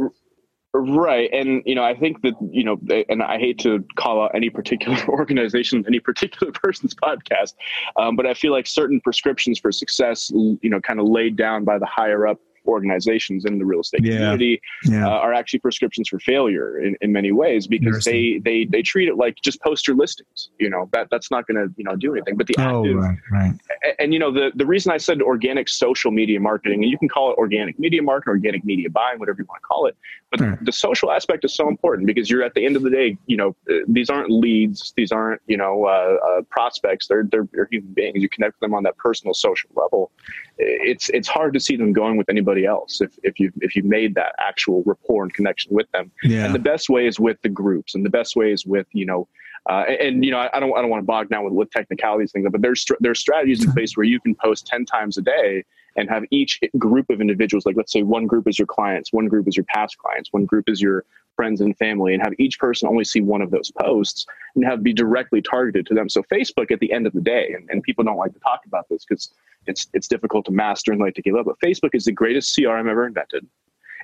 Right. 0.72 1.28
And, 1.32 1.62
you 1.66 1.74
know, 1.74 1.82
I 1.82 1.96
think 1.96 2.22
that, 2.22 2.34
you 2.40 2.62
know, 2.62 2.80
and 3.08 3.22
I 3.22 3.38
hate 3.38 3.58
to 3.60 3.84
call 3.96 4.22
out 4.22 4.30
any 4.34 4.50
particular 4.50 4.98
organization, 5.08 5.84
any 5.86 5.98
particular 5.98 6.52
person's 6.54 6.94
podcast, 6.94 7.54
um, 7.96 8.14
but 8.14 8.26
I 8.26 8.34
feel 8.34 8.52
like 8.52 8.66
certain 8.66 9.00
prescriptions 9.00 9.58
for 9.58 9.72
success, 9.72 10.30
you 10.30 10.70
know, 10.70 10.80
kind 10.80 11.00
of 11.00 11.06
laid 11.06 11.36
down 11.36 11.64
by 11.64 11.78
the 11.78 11.86
higher 11.86 12.26
up 12.26 12.38
organizations 12.66 13.44
in 13.44 13.58
the 13.58 13.64
real 13.64 13.80
estate 13.80 14.04
yeah. 14.04 14.14
community 14.14 14.60
yeah. 14.84 15.06
Uh, 15.06 15.10
are 15.10 15.32
actually 15.32 15.58
prescriptions 15.58 16.08
for 16.08 16.18
failure 16.20 16.80
in, 16.80 16.96
in 17.00 17.12
many 17.12 17.32
ways 17.32 17.66
because 17.66 18.04
they, 18.04 18.40
they 18.44 18.64
they 18.64 18.82
treat 18.82 19.08
it 19.08 19.16
like 19.16 19.36
just 19.42 19.60
post 19.62 19.86
your 19.86 19.96
listings 19.96 20.50
you 20.58 20.68
know 20.68 20.88
that 20.92 21.08
that's 21.10 21.30
not 21.30 21.46
going 21.46 21.56
to 21.56 21.72
you 21.76 21.84
know 21.84 21.96
do 21.96 22.14
anything 22.14 22.36
but 22.36 22.46
the 22.46 22.54
oh, 22.58 22.80
active 22.80 22.96
right, 22.96 23.18
right. 23.30 23.54
And, 23.82 23.94
and, 23.98 24.14
you 24.14 24.18
know 24.18 24.32
the 24.32 24.50
the 24.54 24.66
reason 24.66 24.92
i 24.92 24.96
said 24.96 25.22
organic 25.22 25.68
social 25.68 26.10
media 26.10 26.40
marketing 26.40 26.82
and 26.82 26.90
you 26.90 26.98
can 26.98 27.08
call 27.08 27.32
it 27.32 27.38
organic 27.38 27.78
media 27.78 28.02
marketing 28.02 28.32
organic 28.32 28.64
media 28.64 28.90
buying 28.90 29.18
whatever 29.18 29.40
you 29.40 29.46
want 29.48 29.62
to 29.62 29.66
call 29.66 29.86
it 29.86 29.96
but 30.30 30.40
right. 30.40 30.64
the 30.64 30.72
social 30.72 31.10
aspect 31.10 31.44
is 31.44 31.54
so 31.54 31.68
important 31.68 32.06
because 32.06 32.30
you're 32.30 32.42
at 32.42 32.54
the 32.54 32.64
end 32.64 32.76
of 32.76 32.82
the 32.82 32.90
day 32.90 33.16
you 33.26 33.36
know 33.36 33.54
uh, 33.70 33.74
these 33.88 34.10
aren't 34.10 34.30
leads 34.30 34.92
these 34.96 35.12
aren't 35.12 35.40
you 35.46 35.56
know 35.56 35.86
uh, 35.86 36.16
uh, 36.26 36.42
prospects 36.50 37.06
they're, 37.08 37.24
they're, 37.30 37.48
they're 37.52 37.68
human 37.70 37.92
beings 37.92 38.22
you 38.22 38.28
connect 38.28 38.54
with 38.54 38.60
them 38.60 38.74
on 38.74 38.82
that 38.82 38.96
personal 38.96 39.34
social 39.34 39.70
level 39.74 40.10
it's 40.58 41.08
it's 41.10 41.28
hard 41.28 41.54
to 41.54 41.60
see 41.60 41.76
them 41.76 41.92
going 41.92 42.16
with 42.16 42.28
anybody 42.28 42.49
else 42.58 43.00
if, 43.00 43.18
if 43.22 43.38
you 43.38 43.52
if 43.60 43.76
you 43.76 43.82
made 43.82 44.14
that 44.14 44.34
actual 44.38 44.82
rapport 44.86 45.22
and 45.22 45.34
connection 45.34 45.74
with 45.74 45.90
them. 45.92 46.10
Yeah. 46.22 46.44
And 46.44 46.54
the 46.54 46.60
best 46.60 46.88
way 46.88 47.06
is 47.06 47.18
with 47.18 47.40
the 47.42 47.48
groups, 47.48 47.94
and 47.94 48.04
the 48.04 48.10
best 48.10 48.36
way 48.36 48.52
is 48.52 48.66
with 48.66 48.86
you 48.92 49.06
know. 49.06 49.28
Uh, 49.68 49.84
and, 49.88 50.00
and, 50.00 50.24
you 50.24 50.30
know, 50.30 50.48
I 50.52 50.58
don't, 50.58 50.72
I 50.76 50.80
don't 50.80 50.90
want 50.90 51.02
to 51.02 51.06
bog 51.06 51.28
down 51.28 51.44
with, 51.44 51.52
with 51.52 51.70
technicalities 51.70 52.32
things, 52.32 52.46
but 52.50 52.62
there's 52.62 52.84
there's 53.00 53.20
strategies 53.20 53.64
in 53.64 53.72
place 53.72 53.96
where 53.96 54.06
you 54.06 54.20
can 54.20 54.34
post 54.34 54.66
ten 54.66 54.84
times 54.84 55.18
a 55.18 55.22
day 55.22 55.64
and 55.96 56.08
have 56.08 56.24
each 56.30 56.60
group 56.78 57.10
of 57.10 57.20
individuals, 57.20 57.66
like 57.66 57.76
let's 57.76 57.92
say 57.92 58.02
one 58.02 58.26
group 58.26 58.48
is 58.48 58.58
your 58.58 58.66
clients, 58.66 59.12
one 59.12 59.26
group 59.26 59.48
is 59.48 59.56
your 59.56 59.64
past 59.64 59.98
clients, 59.98 60.32
one 60.32 60.44
group 60.44 60.68
is 60.68 60.80
your 60.80 61.04
friends 61.36 61.60
and 61.60 61.76
family, 61.78 62.14
and 62.14 62.22
have 62.22 62.32
each 62.38 62.58
person 62.58 62.88
only 62.88 63.04
see 63.04 63.20
one 63.20 63.42
of 63.42 63.50
those 63.50 63.70
posts 63.78 64.26
and 64.54 64.64
have 64.64 64.82
be 64.82 64.92
directly 64.92 65.42
targeted 65.42 65.86
to 65.86 65.94
them. 65.94 66.08
So 66.08 66.22
Facebook 66.22 66.70
at 66.70 66.80
the 66.80 66.92
end 66.92 67.06
of 67.06 67.12
the 67.12 67.20
day, 67.20 67.52
and, 67.54 67.68
and 67.70 67.82
people 67.82 68.04
don't 68.04 68.16
like 68.16 68.32
to 68.34 68.40
talk 68.40 68.60
about 68.66 68.88
this 68.88 69.04
because 69.04 69.32
it's 69.66 69.88
it's 69.92 70.08
difficult 70.08 70.46
to 70.46 70.52
master 70.52 70.92
and 70.92 71.00
like 71.00 71.14
to 71.14 71.22
give 71.22 71.34
up, 71.34 71.46
but 71.46 71.60
Facebook 71.60 71.90
is 71.94 72.04
the 72.04 72.12
greatest 72.12 72.56
CRM 72.56 72.88
ever 72.88 73.06
invented. 73.06 73.46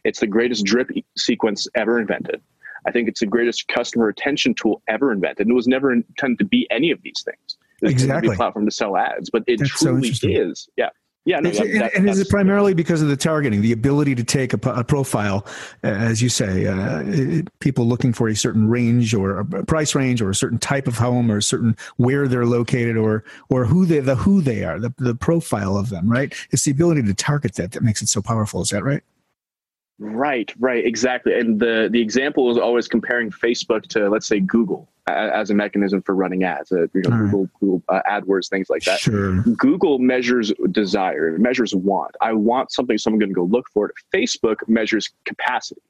It's 0.04 0.20
the 0.20 0.26
greatest 0.26 0.64
drip 0.64 0.90
sequence 1.16 1.66
ever 1.74 1.98
invented. 2.00 2.42
I 2.86 2.92
think 2.92 3.08
it's 3.08 3.20
the 3.20 3.26
greatest 3.26 3.68
customer 3.68 4.06
retention 4.06 4.54
tool 4.54 4.82
ever 4.88 5.12
invented. 5.12 5.46
And 5.46 5.50
it 5.50 5.54
was 5.54 5.66
never 5.66 5.92
intended 5.92 6.38
to 6.38 6.44
be 6.44 6.66
any 6.70 6.90
of 6.90 7.02
these 7.02 7.22
things. 7.24 7.58
It 7.82 7.90
exactly. 7.90 8.32
a 8.32 8.36
platform 8.36 8.64
to 8.64 8.70
sell 8.70 8.96
ads, 8.96 9.28
but 9.30 9.42
it 9.46 9.58
That's 9.58 9.70
truly 9.70 10.12
so 10.12 10.28
is. 10.28 10.68
Yeah. 10.76 10.90
Yeah, 11.26 11.40
no, 11.40 11.50
that, 11.50 11.72
that, 11.72 11.94
and 11.96 12.08
is 12.08 12.20
it 12.20 12.28
primarily 12.28 12.72
because 12.72 13.02
of 13.02 13.08
the 13.08 13.16
targeting, 13.16 13.60
the 13.60 13.72
ability 13.72 14.14
to 14.14 14.22
take 14.22 14.54
a, 14.54 14.70
a 14.70 14.84
profile, 14.84 15.44
uh, 15.82 15.88
as 15.88 16.22
you 16.22 16.28
say, 16.28 16.66
uh, 16.66 17.02
it, 17.04 17.58
people 17.58 17.84
looking 17.84 18.12
for 18.12 18.28
a 18.28 18.36
certain 18.36 18.68
range 18.68 19.12
or 19.12 19.40
a 19.40 19.44
price 19.64 19.96
range 19.96 20.22
or 20.22 20.30
a 20.30 20.36
certain 20.36 20.58
type 20.58 20.86
of 20.86 20.98
home 20.98 21.28
or 21.28 21.38
a 21.38 21.42
certain 21.42 21.76
where 21.96 22.28
they're 22.28 22.46
located 22.46 22.96
or 22.96 23.24
or 23.48 23.64
who 23.64 23.84
they 23.86 23.98
the 23.98 24.14
who 24.14 24.40
they 24.40 24.62
are, 24.62 24.78
the 24.78 24.94
the 24.98 25.16
profile 25.16 25.76
of 25.76 25.90
them, 25.90 26.08
right? 26.08 26.32
It's 26.52 26.62
the 26.62 26.70
ability 26.70 27.02
to 27.02 27.14
target 27.14 27.56
that 27.56 27.72
that 27.72 27.82
makes 27.82 28.00
it 28.02 28.08
so 28.08 28.22
powerful. 28.22 28.62
Is 28.62 28.68
that 28.68 28.84
right? 28.84 29.02
Right, 29.98 30.52
right, 30.58 30.84
exactly. 30.84 31.38
And 31.38 31.58
the 31.58 31.88
the 31.90 32.00
example 32.00 32.50
is 32.50 32.58
always 32.58 32.86
comparing 32.86 33.30
Facebook 33.30 33.82
to, 33.88 34.10
let's 34.10 34.26
say, 34.26 34.40
Google 34.40 34.88
as 35.06 35.50
a 35.50 35.54
mechanism 35.54 36.02
for 36.02 36.14
running 36.14 36.44
ads. 36.44 36.70
Uh, 36.70 36.82
you 36.92 37.02
know, 37.02 37.10
right. 37.10 37.30
Google, 37.30 37.48
Google 37.60 37.82
uh, 37.88 38.02
AdWords, 38.08 38.48
things 38.50 38.68
like 38.68 38.82
that. 38.82 39.00
Sure. 39.00 39.40
Google 39.56 39.98
measures 39.98 40.52
desire, 40.72 41.38
measures 41.38 41.74
want. 41.74 42.14
I 42.20 42.32
want 42.32 42.72
something, 42.72 42.98
so 42.98 43.10
I'm 43.10 43.18
going 43.18 43.30
to 43.30 43.34
go 43.34 43.44
look 43.44 43.66
for 43.72 43.86
it. 43.88 43.94
Facebook 44.12 44.56
measures 44.68 45.10
capacity, 45.24 45.82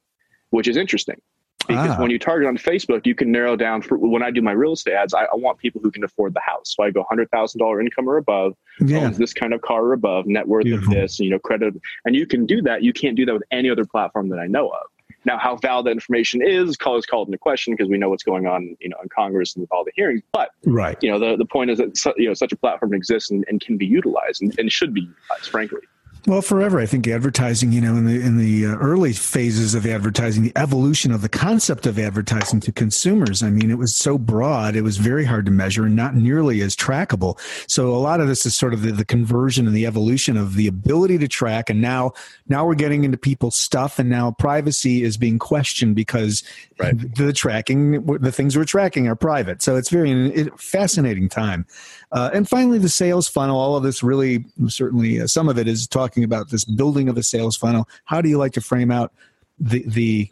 which 0.50 0.68
is 0.68 0.76
interesting 0.76 1.20
because 1.66 1.90
ah. 1.90 2.00
when 2.00 2.10
you 2.10 2.18
target 2.18 2.48
on 2.48 2.56
Facebook, 2.56 3.06
you 3.06 3.14
can 3.14 3.30
narrow 3.30 3.56
down. 3.56 3.82
For, 3.82 3.96
when 3.98 4.22
I 4.22 4.30
do 4.30 4.42
my 4.42 4.52
real 4.52 4.72
estate 4.72 4.94
ads, 4.94 5.14
I, 5.14 5.24
I 5.24 5.34
want 5.34 5.58
people 5.58 5.80
who 5.80 5.90
can 5.90 6.04
afford 6.04 6.34
the 6.34 6.40
house. 6.40 6.74
So 6.76 6.82
I 6.82 6.90
go 6.90 7.04
hundred 7.08 7.30
thousand 7.30 7.58
dollar 7.58 7.80
income 7.80 8.08
or 8.08 8.16
above, 8.16 8.54
yeah. 8.80 8.98
owns 8.98 9.18
this 9.18 9.32
kind 9.32 9.52
of 9.52 9.62
car 9.62 9.84
or 9.84 9.92
above, 9.92 10.26
net 10.26 10.46
worth 10.46 10.64
Beautiful. 10.64 10.92
of 10.92 11.00
this, 11.00 11.20
you 11.20 11.30
know, 11.30 11.38
credit, 11.38 11.74
and 12.04 12.14
you 12.14 12.26
can 12.26 12.46
do 12.46 12.62
that. 12.62 12.82
You 12.82 12.92
can't 12.92 13.16
do 13.16 13.26
that 13.26 13.34
with 13.34 13.44
any 13.50 13.70
other 13.70 13.84
platform 13.84 14.28
that 14.30 14.38
I 14.38 14.46
know 14.46 14.68
of. 14.68 14.86
Now, 15.24 15.38
how 15.38 15.56
valid 15.56 15.86
that 15.86 15.90
information 15.90 16.40
is, 16.40 16.76
call 16.76 16.96
is 16.96 17.04
called 17.04 17.26
into 17.26 17.36
question 17.36 17.74
because 17.74 17.90
we 17.90 17.98
know 17.98 18.08
what's 18.08 18.22
going 18.22 18.46
on, 18.46 18.76
you 18.80 18.88
know, 18.88 18.96
in 19.02 19.08
Congress 19.08 19.56
and 19.56 19.62
with 19.62 19.72
all 19.72 19.84
the 19.84 19.90
hearings. 19.96 20.22
But 20.32 20.50
right, 20.64 20.96
you 21.02 21.10
know, 21.10 21.18
the, 21.18 21.36
the 21.36 21.44
point 21.44 21.70
is 21.70 21.78
that 21.78 22.14
you 22.16 22.28
know 22.28 22.34
such 22.34 22.52
a 22.52 22.56
platform 22.56 22.94
exists 22.94 23.30
and, 23.32 23.44
and 23.48 23.60
can 23.60 23.76
be 23.76 23.86
utilized 23.86 24.40
and, 24.40 24.56
and 24.58 24.70
should 24.70 24.94
be 24.94 25.00
utilized, 25.00 25.50
frankly. 25.50 25.80
Well, 26.26 26.42
forever, 26.42 26.80
I 26.80 26.86
think 26.86 27.06
advertising, 27.06 27.70
you 27.70 27.80
know, 27.80 27.94
in 27.94 28.04
the 28.04 28.20
in 28.20 28.36
the 28.36 28.66
uh, 28.66 28.76
early 28.78 29.12
phases 29.12 29.76
of 29.76 29.86
advertising, 29.86 30.42
the 30.42 30.52
evolution 30.56 31.12
of 31.12 31.22
the 31.22 31.28
concept 31.28 31.86
of 31.86 32.00
advertising 32.00 32.58
to 32.60 32.72
consumers. 32.72 33.44
I 33.44 33.50
mean, 33.50 33.70
it 33.70 33.78
was 33.78 33.94
so 33.94 34.18
broad, 34.18 34.74
it 34.74 34.82
was 34.82 34.96
very 34.96 35.24
hard 35.24 35.46
to 35.46 35.52
measure 35.52 35.84
and 35.84 35.94
not 35.94 36.16
nearly 36.16 36.62
as 36.62 36.74
trackable. 36.74 37.38
So 37.70 37.94
a 37.94 37.98
lot 37.98 38.20
of 38.20 38.26
this 38.26 38.44
is 38.44 38.56
sort 38.56 38.74
of 38.74 38.82
the, 38.82 38.90
the 38.90 39.04
conversion 39.04 39.68
and 39.68 39.76
the 39.76 39.86
evolution 39.86 40.36
of 40.36 40.56
the 40.56 40.66
ability 40.66 41.18
to 41.18 41.28
track. 41.28 41.70
And 41.70 41.80
now, 41.80 42.10
now 42.48 42.66
we're 42.66 42.74
getting 42.74 43.04
into 43.04 43.18
people's 43.18 43.54
stuff, 43.54 44.00
and 44.00 44.10
now 44.10 44.32
privacy 44.32 45.04
is 45.04 45.16
being 45.16 45.38
questioned 45.38 45.94
because 45.94 46.42
right. 46.80 47.14
the 47.14 47.32
tracking, 47.32 48.04
the 48.04 48.32
things 48.32 48.56
we're 48.56 48.64
tracking, 48.64 49.06
are 49.06 49.14
private. 49.14 49.62
So 49.62 49.76
it's 49.76 49.90
very 49.90 50.50
fascinating 50.56 51.28
time. 51.28 51.66
Uh, 52.12 52.30
and 52.32 52.48
finally, 52.48 52.78
the 52.78 52.88
sales 52.88 53.28
funnel. 53.28 53.58
All 53.58 53.76
of 53.76 53.82
this 53.82 54.02
really, 54.02 54.44
certainly, 54.68 55.20
uh, 55.20 55.26
some 55.26 55.48
of 55.48 55.58
it 55.58 55.68
is 55.68 55.86
talking 55.86 56.15
about 56.24 56.50
this 56.50 56.64
building 56.64 57.08
of 57.08 57.16
a 57.16 57.22
sales 57.22 57.56
funnel. 57.56 57.88
How 58.04 58.20
do 58.20 58.28
you 58.28 58.38
like 58.38 58.52
to 58.52 58.60
frame 58.60 58.90
out 58.90 59.12
the 59.58 59.84
the 59.86 60.30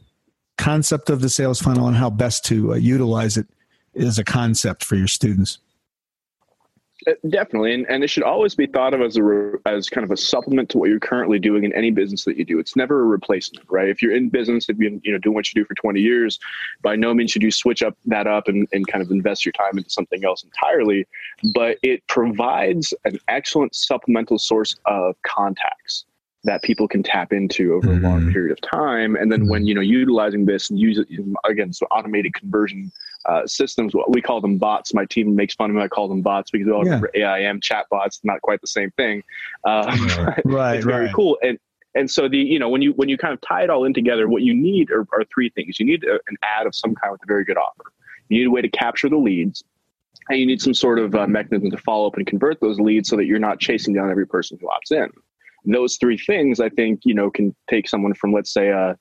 concept 0.56 1.10
of 1.10 1.20
the 1.20 1.28
sales 1.28 1.60
funnel 1.60 1.88
and 1.88 1.96
how 1.96 2.10
best 2.10 2.44
to 2.46 2.72
uh, 2.72 2.76
utilize 2.76 3.36
it 3.36 3.46
as 3.96 4.18
a 4.18 4.24
concept 4.24 4.84
for 4.84 4.96
your 4.96 5.08
students? 5.08 5.58
Uh, 7.08 7.12
definitely, 7.28 7.74
and, 7.74 7.86
and 7.88 8.04
it 8.04 8.08
should 8.08 8.22
always 8.22 8.54
be 8.54 8.66
thought 8.66 8.94
of 8.94 9.02
as 9.02 9.16
a 9.16 9.52
as 9.66 9.88
kind 9.88 10.04
of 10.04 10.12
a 10.12 10.16
supplement 10.16 10.68
to 10.70 10.78
what 10.78 10.88
you're 10.88 11.00
currently 11.00 11.38
doing 11.38 11.64
in 11.64 11.72
any 11.74 11.90
business 11.90 12.24
that 12.24 12.36
you 12.36 12.44
do. 12.44 12.58
It's 12.58 12.76
never 12.76 13.00
a 13.00 13.04
replacement, 13.04 13.66
right? 13.68 13.88
If 13.88 14.00
you're 14.00 14.14
in 14.14 14.28
business, 14.28 14.68
if 14.68 14.78
you 14.78 15.00
you 15.02 15.12
know 15.12 15.18
doing 15.18 15.34
what 15.34 15.52
you 15.52 15.60
do 15.60 15.66
for 15.66 15.74
20 15.74 16.00
years, 16.00 16.38
by 16.82 16.94
no 16.94 17.12
means 17.12 17.32
should 17.32 17.42
you 17.42 17.50
switch 17.50 17.82
up 17.82 17.96
that 18.06 18.26
up 18.26 18.46
and, 18.46 18.68
and 18.72 18.86
kind 18.86 19.02
of 19.02 19.10
invest 19.10 19.44
your 19.44 19.52
time 19.52 19.76
into 19.76 19.90
something 19.90 20.24
else 20.24 20.44
entirely. 20.44 21.06
But 21.52 21.78
it 21.82 22.06
provides 22.06 22.94
an 23.04 23.18
excellent 23.26 23.74
supplemental 23.74 24.38
source 24.38 24.76
of 24.86 25.16
contacts 25.22 26.04
that 26.44 26.62
people 26.62 26.86
can 26.86 27.02
tap 27.02 27.32
into 27.32 27.74
over 27.74 27.88
mm-hmm. 27.88 28.04
a 28.04 28.08
long 28.08 28.20
mm-hmm. 28.20 28.32
period 28.32 28.52
of 28.52 28.60
time. 28.60 29.16
And 29.16 29.32
then 29.32 29.40
mm-hmm. 29.40 29.50
when 29.50 29.66
you 29.66 29.74
know 29.74 29.80
utilizing 29.80 30.46
this 30.46 30.70
and 30.70 30.78
use 30.78 30.98
it 30.98 31.08
again, 31.44 31.72
so 31.72 31.86
automated 31.90 32.34
conversion 32.34 32.92
uh, 33.26 33.46
systems, 33.46 33.92
we 34.08 34.20
call 34.20 34.40
them 34.40 34.58
bots. 34.58 34.94
My 34.94 35.04
team 35.04 35.34
makes 35.34 35.54
fun 35.54 35.70
of 35.70 35.76
me. 35.76 35.82
I 35.82 35.88
call 35.88 36.08
them 36.08 36.22
bots 36.22 36.50
because 36.50 36.66
we 36.66 36.72
all 36.72 36.86
yeah. 36.86 37.34
AIM 37.34 37.60
chat 37.60 37.86
bots. 37.90 38.20
Not 38.22 38.42
quite 38.42 38.60
the 38.60 38.66
same 38.66 38.90
thing. 38.92 39.22
Um, 39.64 40.08
right, 40.44 40.76
it's 40.76 40.86
very 40.86 41.10
cool. 41.14 41.38
And 41.42 41.58
and 41.94 42.10
so 42.10 42.28
the 42.28 42.38
you 42.38 42.58
know 42.58 42.68
when 42.68 42.82
you 42.82 42.92
when 42.92 43.08
you 43.08 43.16
kind 43.16 43.32
of 43.32 43.40
tie 43.40 43.62
it 43.62 43.70
all 43.70 43.84
in 43.84 43.94
together, 43.94 44.28
what 44.28 44.42
you 44.42 44.54
need 44.54 44.90
are, 44.90 45.06
are 45.12 45.24
three 45.32 45.50
things. 45.50 45.78
You 45.80 45.86
need 45.86 46.04
a, 46.04 46.14
an 46.14 46.36
ad 46.42 46.66
of 46.66 46.74
some 46.74 46.94
kind 46.94 47.12
with 47.12 47.22
a 47.22 47.26
very 47.26 47.44
good 47.44 47.56
offer. 47.56 47.84
You 48.28 48.40
need 48.40 48.46
a 48.46 48.50
way 48.50 48.62
to 48.62 48.68
capture 48.68 49.08
the 49.08 49.18
leads. 49.18 49.64
And 50.30 50.38
you 50.38 50.46
need 50.46 50.62
some 50.62 50.72
sort 50.72 50.98
of 50.98 51.14
uh, 51.14 51.26
mechanism 51.26 51.70
to 51.70 51.76
follow 51.76 52.06
up 52.06 52.16
and 52.16 52.26
convert 52.26 52.58
those 52.60 52.80
leads 52.80 53.10
so 53.10 53.16
that 53.16 53.26
you're 53.26 53.38
not 53.38 53.60
chasing 53.60 53.92
down 53.92 54.10
every 54.10 54.26
person 54.26 54.56
who 54.58 54.68
opts 54.68 54.90
in 54.90 55.10
those 55.66 55.96
three 55.96 56.18
things 56.18 56.60
i 56.60 56.68
think 56.68 57.00
you 57.04 57.14
know 57.14 57.30
can 57.30 57.54
take 57.68 57.88
someone 57.88 58.14
from 58.14 58.32
let's 58.32 58.52
say 58.52 58.68
a 58.68 58.96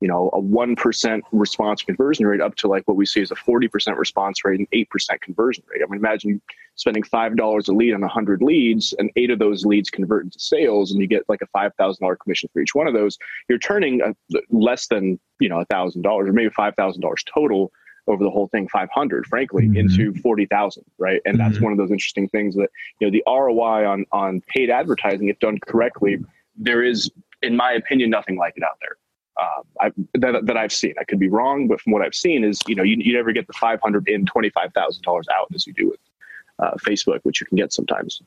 you 0.00 0.08
know 0.08 0.28
a 0.32 0.40
1% 0.40 1.20
response 1.32 1.82
conversion 1.82 2.26
rate 2.26 2.40
up 2.40 2.54
to 2.56 2.68
like 2.68 2.86
what 2.86 2.96
we 2.96 3.06
see 3.06 3.22
as 3.22 3.30
a 3.30 3.34
40% 3.34 3.96
response 3.96 4.44
rate 4.44 4.58
and 4.58 4.70
8% 4.70 5.20
conversion 5.20 5.64
rate 5.68 5.82
i 5.82 5.90
mean 5.90 5.98
imagine 5.98 6.40
spending 6.74 7.02
$5 7.02 7.68
a 7.68 7.72
lead 7.72 7.94
on 7.94 8.00
100 8.02 8.42
leads 8.42 8.94
and 8.98 9.10
eight 9.16 9.30
of 9.30 9.38
those 9.38 9.64
leads 9.64 9.88
convert 9.88 10.24
into 10.24 10.38
sales 10.38 10.92
and 10.92 11.00
you 11.00 11.06
get 11.06 11.22
like 11.28 11.40
a 11.40 11.58
$5000 11.58 12.18
commission 12.18 12.50
for 12.52 12.60
each 12.60 12.74
one 12.74 12.86
of 12.86 12.94
those 12.94 13.18
you're 13.48 13.58
turning 13.58 14.00
a, 14.02 14.14
less 14.50 14.86
than 14.88 15.18
you 15.40 15.48
know 15.48 15.64
$1000 15.70 16.04
or 16.04 16.32
maybe 16.32 16.50
$5000 16.50 17.14
total 17.32 17.72
over 18.08 18.22
the 18.22 18.30
whole 18.30 18.48
thing 18.48 18.68
500 18.68 19.26
frankly 19.26 19.64
mm-hmm. 19.64 19.76
into 19.76 20.14
40,000 20.20 20.84
right 20.98 21.20
and 21.24 21.38
mm-hmm. 21.38 21.48
that's 21.48 21.60
one 21.60 21.72
of 21.72 21.78
those 21.78 21.90
interesting 21.90 22.28
things 22.28 22.54
that 22.54 22.68
you 23.00 23.06
know 23.06 23.10
the 23.10 23.22
ROI 23.26 23.86
on 23.86 24.04
on 24.12 24.42
paid 24.42 24.70
advertising 24.70 25.28
if 25.28 25.38
done 25.38 25.58
correctly 25.66 26.18
there 26.56 26.82
is 26.82 27.10
in 27.42 27.56
my 27.56 27.72
opinion 27.72 28.10
nothing 28.10 28.36
like 28.36 28.54
it 28.56 28.62
out 28.62 28.78
there 28.80 28.96
uh, 29.36 29.62
I, 29.80 29.92
that, 30.14 30.46
that 30.46 30.56
I've 30.56 30.72
seen. 30.72 30.94
I 31.00 31.04
could 31.04 31.18
be 31.18 31.28
wrong, 31.28 31.68
but 31.68 31.80
from 31.80 31.92
what 31.92 32.02
I've 32.02 32.14
seen 32.14 32.44
is, 32.44 32.60
you 32.66 32.74
know, 32.74 32.82
you, 32.82 32.96
you 32.98 33.12
never 33.12 33.32
get 33.32 33.46
the 33.46 33.52
500 33.52 34.08
in 34.08 34.24
$25,000 34.24 35.24
out 35.32 35.46
as 35.54 35.66
you 35.66 35.72
do 35.72 35.90
with 35.90 36.00
uh, 36.58 36.72
Facebook, 36.76 37.20
which 37.22 37.40
you 37.40 37.46
can 37.46 37.56
get 37.56 37.72
sometimes. 37.72 38.22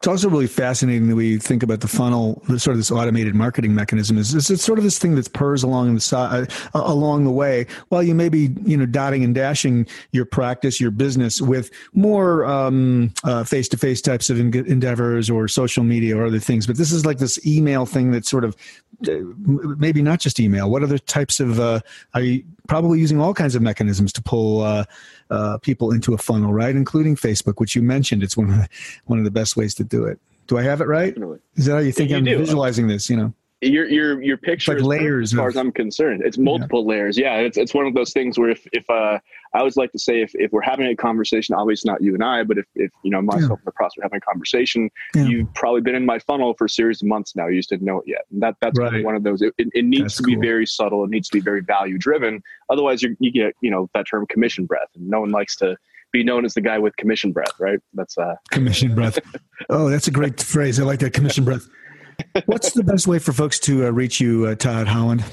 It's 0.00 0.08
also 0.08 0.30
really 0.30 0.46
fascinating 0.46 1.08
that 1.08 1.14
we 1.14 1.36
think 1.36 1.62
about 1.62 1.80
the 1.80 1.88
funnel, 1.88 2.42
the 2.48 2.58
sort 2.58 2.72
of 2.72 2.78
this 2.78 2.90
automated 2.90 3.34
marketing 3.34 3.74
mechanism. 3.74 4.16
Is, 4.16 4.34
it's 4.34 4.64
sort 4.64 4.78
of 4.78 4.82
this 4.82 4.98
thing 4.98 5.14
that 5.16 5.30
purrs 5.34 5.62
along 5.62 5.94
the 5.94 6.00
side, 6.00 6.50
uh, 6.74 6.80
along 6.86 7.24
the 7.24 7.30
way, 7.30 7.66
while 7.90 8.02
you 8.02 8.14
may 8.14 8.30
be, 8.30 8.48
you 8.64 8.78
know, 8.78 8.86
dotting 8.86 9.24
and 9.24 9.34
dashing 9.34 9.86
your 10.12 10.24
practice, 10.24 10.80
your 10.80 10.90
business 10.90 11.42
with 11.42 11.70
more 11.92 12.46
um, 12.46 13.12
uh, 13.24 13.44
face-to-face 13.44 14.00
types 14.00 14.30
of 14.30 14.40
endeavors 14.40 15.28
or 15.28 15.46
social 15.48 15.84
media 15.84 16.16
or 16.16 16.24
other 16.24 16.38
things. 16.38 16.66
But 16.66 16.78
this 16.78 16.92
is 16.92 17.04
like 17.04 17.18
this 17.18 17.38
email 17.46 17.84
thing 17.84 18.10
that 18.12 18.24
sort 18.24 18.44
of 18.44 18.56
maybe 19.00 20.02
not 20.02 20.20
just 20.20 20.40
email. 20.40 20.70
What 20.70 20.82
other 20.82 20.98
types 20.98 21.40
of 21.40 21.60
uh, 21.60 21.80
are 22.14 22.20
you 22.20 22.44
probably 22.68 23.00
using 23.00 23.20
all 23.20 23.34
kinds 23.34 23.54
of 23.54 23.62
mechanisms 23.62 24.12
to 24.14 24.22
pull 24.22 24.62
uh, 24.62 24.84
uh, 25.30 25.58
people 25.58 25.92
into 25.92 26.14
a 26.14 26.18
funnel, 26.18 26.52
right? 26.52 26.74
Including 26.74 27.16
Facebook, 27.16 27.54
which 27.58 27.74
you 27.74 27.82
mentioned. 27.82 28.22
It's 28.22 28.36
one 28.36 28.50
of 28.50 28.56
the, 28.56 28.68
one 29.06 29.18
of 29.18 29.24
the 29.24 29.30
best 29.30 29.56
ways 29.56 29.74
to 29.74 29.84
do 29.84 30.04
it. 30.04 30.20
Do 30.46 30.58
I 30.58 30.62
have 30.62 30.80
it 30.80 30.86
right? 30.86 31.16
Is 31.56 31.66
that 31.66 31.72
how 31.72 31.78
you 31.78 31.92
think 31.92 32.10
yeah, 32.10 32.16
you 32.16 32.18
I'm 32.18 32.24
do. 32.24 32.38
visualizing 32.38 32.88
this? 32.88 33.08
You 33.08 33.16
know 33.16 33.34
your 33.62 33.86
your 33.88 34.22
your 34.22 34.36
picture 34.36 34.74
like 34.74 34.82
layers 34.82 35.32
as 35.32 35.36
far 35.36 35.48
of, 35.48 35.54
as 35.54 35.58
I'm 35.58 35.72
concerned. 35.72 36.22
It's 36.24 36.38
multiple 36.38 36.82
yeah. 36.82 36.88
layers. 36.88 37.18
Yeah, 37.18 37.36
it's 37.36 37.58
it's 37.58 37.74
one 37.74 37.86
of 37.86 37.94
those 37.94 38.12
things 38.12 38.38
where 38.38 38.50
if 38.50 38.66
if 38.72 38.88
uh 38.88 39.18
I 39.52 39.58
always 39.58 39.76
like 39.76 39.92
to 39.92 39.98
say 39.98 40.22
if, 40.22 40.30
if 40.34 40.52
we're 40.52 40.62
having 40.62 40.86
a 40.86 40.96
conversation, 40.96 41.54
obviously 41.54 41.90
not 41.90 42.00
you 42.00 42.14
and 42.14 42.24
I, 42.24 42.42
but 42.44 42.56
if, 42.56 42.66
if 42.74 42.90
you 43.02 43.10
know 43.10 43.20
myself 43.20 43.42
yeah. 43.42 43.56
and 43.56 43.66
the 43.66 43.72
process 43.72 43.98
are 43.98 44.02
having 44.04 44.18
a 44.18 44.20
conversation, 44.20 44.90
yeah. 45.14 45.24
you've 45.24 45.52
probably 45.54 45.80
been 45.80 45.94
in 45.94 46.06
my 46.06 46.18
funnel 46.20 46.54
for 46.54 46.66
a 46.66 46.68
series 46.70 47.02
of 47.02 47.08
months 47.08 47.36
now. 47.36 47.48
You 47.48 47.58
just 47.58 47.68
didn't 47.68 47.84
know 47.84 47.98
it 47.98 48.04
yet. 48.06 48.22
And 48.30 48.42
that 48.42 48.56
that's 48.60 48.78
right. 48.78 49.04
one 49.04 49.14
of 49.14 49.24
those. 49.24 49.42
It, 49.42 49.52
it, 49.58 49.68
it 49.74 49.84
needs 49.84 50.02
that's 50.04 50.16
to 50.18 50.22
be 50.22 50.34
cool. 50.34 50.42
very 50.42 50.66
subtle. 50.66 51.04
It 51.04 51.10
needs 51.10 51.28
to 51.28 51.36
be 51.36 51.40
very 51.40 51.60
value 51.60 51.98
driven. 51.98 52.42
Otherwise, 52.70 53.02
you 53.02 53.16
you 53.20 53.30
get 53.30 53.54
you 53.60 53.70
know 53.70 53.90
that 53.94 54.06
term 54.06 54.26
commission 54.26 54.64
breath, 54.64 54.88
and 54.94 55.08
no 55.08 55.20
one 55.20 55.32
likes 55.32 55.56
to 55.56 55.76
be 56.12 56.24
known 56.24 56.44
as 56.44 56.54
the 56.54 56.60
guy 56.60 56.78
with 56.78 56.96
commission 56.96 57.32
breath, 57.32 57.52
right? 57.58 57.78
That's 57.94 58.16
uh 58.16 58.36
commission 58.50 58.94
breath. 58.94 59.18
oh, 59.68 59.90
that's 59.90 60.08
a 60.08 60.10
great 60.10 60.40
phrase. 60.40 60.80
I 60.80 60.84
like 60.84 61.00
that 61.00 61.12
commission 61.12 61.44
breath. 61.44 61.68
What's 62.46 62.72
the 62.72 62.84
best 62.84 63.06
way 63.06 63.18
for 63.18 63.32
folks 63.32 63.58
to 63.60 63.86
uh, 63.86 63.90
reach 63.90 64.20
you, 64.20 64.46
uh, 64.46 64.54
Tod 64.54 64.86
Holland? 64.88 65.24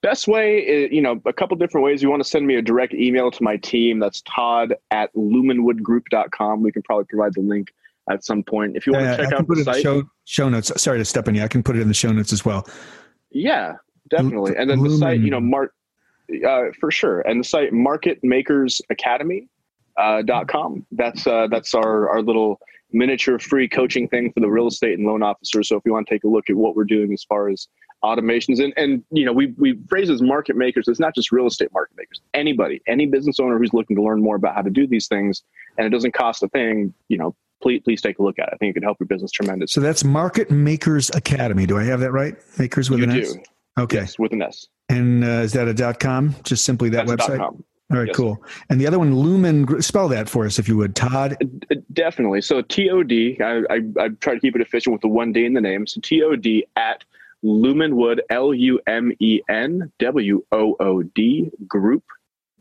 Best 0.00 0.26
way, 0.28 0.58
is, 0.58 0.90
you 0.92 1.00
know, 1.00 1.20
a 1.26 1.32
couple 1.32 1.56
different 1.56 1.84
ways. 1.84 2.02
You 2.02 2.10
want 2.10 2.22
to 2.22 2.28
send 2.28 2.46
me 2.46 2.56
a 2.56 2.62
direct 2.62 2.92
email 2.94 3.30
to 3.30 3.42
my 3.42 3.56
team. 3.56 3.98
That's 4.00 4.22
tod 4.22 4.74
at 4.90 5.14
lumenwoodgroup.com. 5.14 6.62
We 6.62 6.72
can 6.72 6.82
probably 6.82 7.04
provide 7.04 7.34
the 7.34 7.40
link 7.40 7.68
at 8.10 8.24
some 8.24 8.42
point. 8.42 8.76
If 8.76 8.86
you 8.86 8.92
want 8.94 9.04
Yeah, 9.04 9.16
to 9.16 9.24
check 9.24 9.32
out 9.32 9.46
the 9.46 9.62
site, 9.64 9.82
show, 9.82 10.02
show 10.24 10.48
notes. 10.48 10.72
Sorry 10.80 10.98
to 10.98 11.04
step 11.04 11.28
on 11.28 11.34
you. 11.34 11.42
I 11.42 11.48
can 11.48 11.62
put 11.62 11.76
it 11.76 11.82
in 11.82 11.88
the 11.88 11.94
show 11.94 12.10
notes 12.10 12.32
as 12.32 12.44
well. 12.44 12.66
yeah, 13.30 13.74
definitely. 14.10 14.56
And 14.56 14.68
then 14.68 14.82
the 14.82 14.90
site, 14.90 15.20
you 15.20 15.30
know, 15.30 15.40
Mark, 15.40 15.74
uh, 16.46 16.62
for 16.80 16.90
sure. 16.90 17.20
And 17.20 17.40
the 17.40 17.44
site 17.44 17.72
marketmakersacademy 17.72 19.48
uh, 19.96 20.22
dot 20.22 20.48
com. 20.48 20.86
That's 20.92 21.26
uh, 21.26 21.48
that's 21.50 21.74
our 21.74 22.08
our 22.08 22.22
little 22.22 22.60
miniature 22.92 23.38
free 23.38 23.68
coaching 23.68 24.06
thing 24.08 24.32
for 24.32 24.40
the 24.40 24.48
real 24.48 24.66
estate 24.66 24.98
and 24.98 25.06
loan 25.06 25.22
officers. 25.22 25.68
So 25.68 25.76
if 25.76 25.82
you 25.84 25.92
want 25.92 26.06
to 26.06 26.14
take 26.14 26.24
a 26.24 26.28
look 26.28 26.50
at 26.50 26.56
what 26.56 26.76
we're 26.76 26.84
doing 26.84 27.12
as 27.12 27.24
far 27.24 27.48
as 27.48 27.68
automations 28.04 28.62
and 28.62 28.72
and 28.76 29.04
you 29.12 29.24
know 29.24 29.32
we 29.32 29.54
we 29.58 29.78
phrase 29.88 30.10
as 30.10 30.20
market 30.20 30.56
makers. 30.56 30.88
It's 30.88 31.00
not 31.00 31.14
just 31.14 31.30
real 31.30 31.46
estate 31.46 31.68
market 31.72 31.96
makers. 31.96 32.20
Anybody, 32.34 32.82
any 32.86 33.06
business 33.06 33.38
owner 33.40 33.58
who's 33.58 33.72
looking 33.72 33.96
to 33.96 34.02
learn 34.02 34.20
more 34.20 34.36
about 34.36 34.54
how 34.56 34.62
to 34.62 34.70
do 34.70 34.86
these 34.86 35.06
things, 35.06 35.42
and 35.78 35.86
it 35.86 35.90
doesn't 35.90 36.12
cost 36.12 36.42
a 36.42 36.48
thing. 36.48 36.92
You 37.08 37.18
know, 37.18 37.36
please 37.62 37.80
please 37.84 38.02
take 38.02 38.18
a 38.18 38.22
look 38.22 38.38
at 38.38 38.48
it. 38.48 38.54
I 38.54 38.56
think 38.56 38.70
it 38.70 38.74
could 38.74 38.82
help 38.82 38.98
your 38.98 39.06
business 39.06 39.30
tremendously. 39.30 39.72
So 39.72 39.80
that's 39.80 40.04
Market 40.04 40.50
Makers 40.50 41.10
Academy. 41.10 41.64
Do 41.64 41.78
I 41.78 41.84
have 41.84 42.00
that 42.00 42.12
right? 42.12 42.34
Makers 42.58 42.90
with 42.90 43.00
you 43.00 43.04
an 43.04 43.14
do. 43.14 43.22
S? 43.22 43.36
Okay. 43.78 43.98
Yes, 43.98 44.18
with 44.18 44.32
an 44.32 44.42
S. 44.42 44.66
And 44.88 45.24
uh, 45.24 45.28
is 45.28 45.52
that 45.52 45.68
a 45.68 45.74
dot 45.74 46.00
com? 46.00 46.34
Just 46.42 46.64
simply 46.64 46.90
that 46.90 47.06
That's 47.06 47.24
website? 47.24 47.62
.com. 47.92 47.96
All 47.96 48.00
right, 48.00 48.08
Yes. 48.08 48.16
cool. 48.16 48.44
And 48.70 48.80
the 48.80 48.86
other 48.86 48.98
one, 48.98 49.14
Lumen, 49.14 49.80
spell 49.82 50.08
that 50.08 50.28
for 50.28 50.44
us 50.46 50.58
if 50.58 50.68
you 50.68 50.76
would. 50.76 50.94
Tod. 50.94 51.36
Uh, 51.70 51.74
Definitely. 51.92 52.42
So 52.42 52.62
TOD, 52.62 53.12
I, 53.40 53.62
I, 53.70 53.80
I 53.98 54.08
try 54.20 54.34
to 54.34 54.40
keep 54.40 54.54
it 54.56 54.62
efficient 54.62 54.92
with 54.92 55.02
the 55.02 55.08
one 55.08 55.32
D 55.32 55.44
in 55.44 55.54
the 55.54 55.60
name. 55.60 55.86
So 55.86 56.00
TOD 56.00 56.46
at 56.76 57.04
Lumenwood, 57.44 58.20
L 58.30 58.54
U 58.54 58.80
M 58.86 59.12
E 59.18 59.40
N 59.48 59.90
W 59.98 60.44
O 60.52 60.76
O 60.80 61.02
D 61.02 61.50
group 61.66 62.04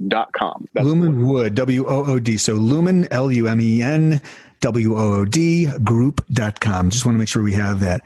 dot 0.07 0.33
com. 0.33 0.67
That's 0.73 0.85
the 0.85 0.89
Lumen 0.93 1.17
one. 1.23 1.27
Wood, 1.33 1.55
W 1.55 1.85
O 1.87 2.05
O 2.05 2.19
D. 2.19 2.37
So 2.37 2.53
Lumen, 2.55 3.07
L 3.11 3.31
U 3.31 3.47
M 3.47 3.61
E 3.61 3.81
N 3.81 4.19
W 4.61 4.95
O 4.97 5.13
O 5.19 5.25
D 5.25 5.67
group.com. 5.83 6.89
Just 6.89 7.05
want 7.05 7.15
to 7.15 7.19
make 7.19 7.27
sure 7.27 7.43
we 7.43 7.53
have 7.53 7.79
that. 7.81 8.01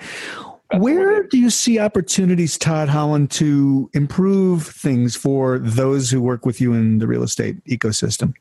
Where 0.73 1.23
do 1.23 1.37
you 1.37 1.49
see 1.49 1.79
opportunities, 1.79 2.57
Tod 2.57 2.89
Holland, 2.89 3.31
to 3.31 3.89
improve 3.93 4.65
things 4.65 5.15
for 5.15 5.59
those 5.59 6.09
who 6.09 6.21
work 6.21 6.45
with 6.45 6.59
you 6.59 6.73
in 6.73 6.97
the 6.97 7.07
real 7.07 7.23
estate 7.23 7.63
ecosystem? 7.65 8.33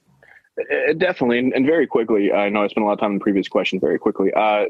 Uh, 0.58 0.94
Definitely, 0.94 1.38
and, 1.38 1.52
and 1.52 1.66
very 1.66 1.86
quickly. 1.86 2.32
I 2.32 2.48
know 2.48 2.62
I 2.62 2.68
spent 2.68 2.82
a 2.84 2.86
lot 2.86 2.94
of 2.94 3.00
time 3.00 3.12
in 3.12 3.18
the 3.18 3.22
previous 3.22 3.48
question. 3.48 3.78
Very 3.78 3.98
quickly, 3.98 4.32
uh, 4.34 4.64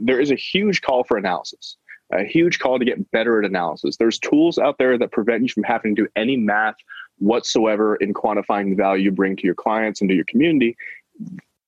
there 0.00 0.20
is 0.20 0.30
a 0.30 0.36
huge 0.36 0.82
call 0.82 1.04
for 1.04 1.16
analysis, 1.16 1.76
a 2.12 2.24
huge 2.24 2.58
call 2.58 2.78
to 2.78 2.84
get 2.84 3.10
better 3.10 3.40
at 3.40 3.44
analysis. 3.44 3.96
There's 3.96 4.18
tools 4.18 4.58
out 4.58 4.78
there 4.78 4.96
that 4.98 5.10
prevent 5.10 5.42
you 5.42 5.48
from 5.48 5.64
having 5.64 5.96
to 5.96 6.02
do 6.02 6.08
any 6.16 6.36
math 6.36 6.76
whatsoever 7.18 7.96
in 7.96 8.14
quantifying 8.14 8.70
the 8.70 8.76
value 8.76 9.04
you 9.04 9.10
bring 9.10 9.36
to 9.36 9.42
your 9.44 9.54
clients 9.54 10.00
and 10.00 10.08
to 10.08 10.14
your 10.14 10.24
community. 10.26 10.76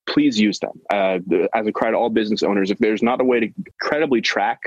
Please 0.07 0.38
use 0.38 0.59
them. 0.59 0.81
Uh, 0.91 1.19
the, 1.27 1.49
as 1.55 1.67
a 1.67 1.73
cry 1.73 1.91
to 1.91 1.97
all 1.97 2.11
business 2.11 2.43
owners, 2.43 2.71
if 2.71 2.79
there's 2.79 3.03
not 3.03 3.21
a 3.21 3.25
way 3.25 3.41
to 3.41 3.49
credibly 3.81 4.21
track 4.21 4.61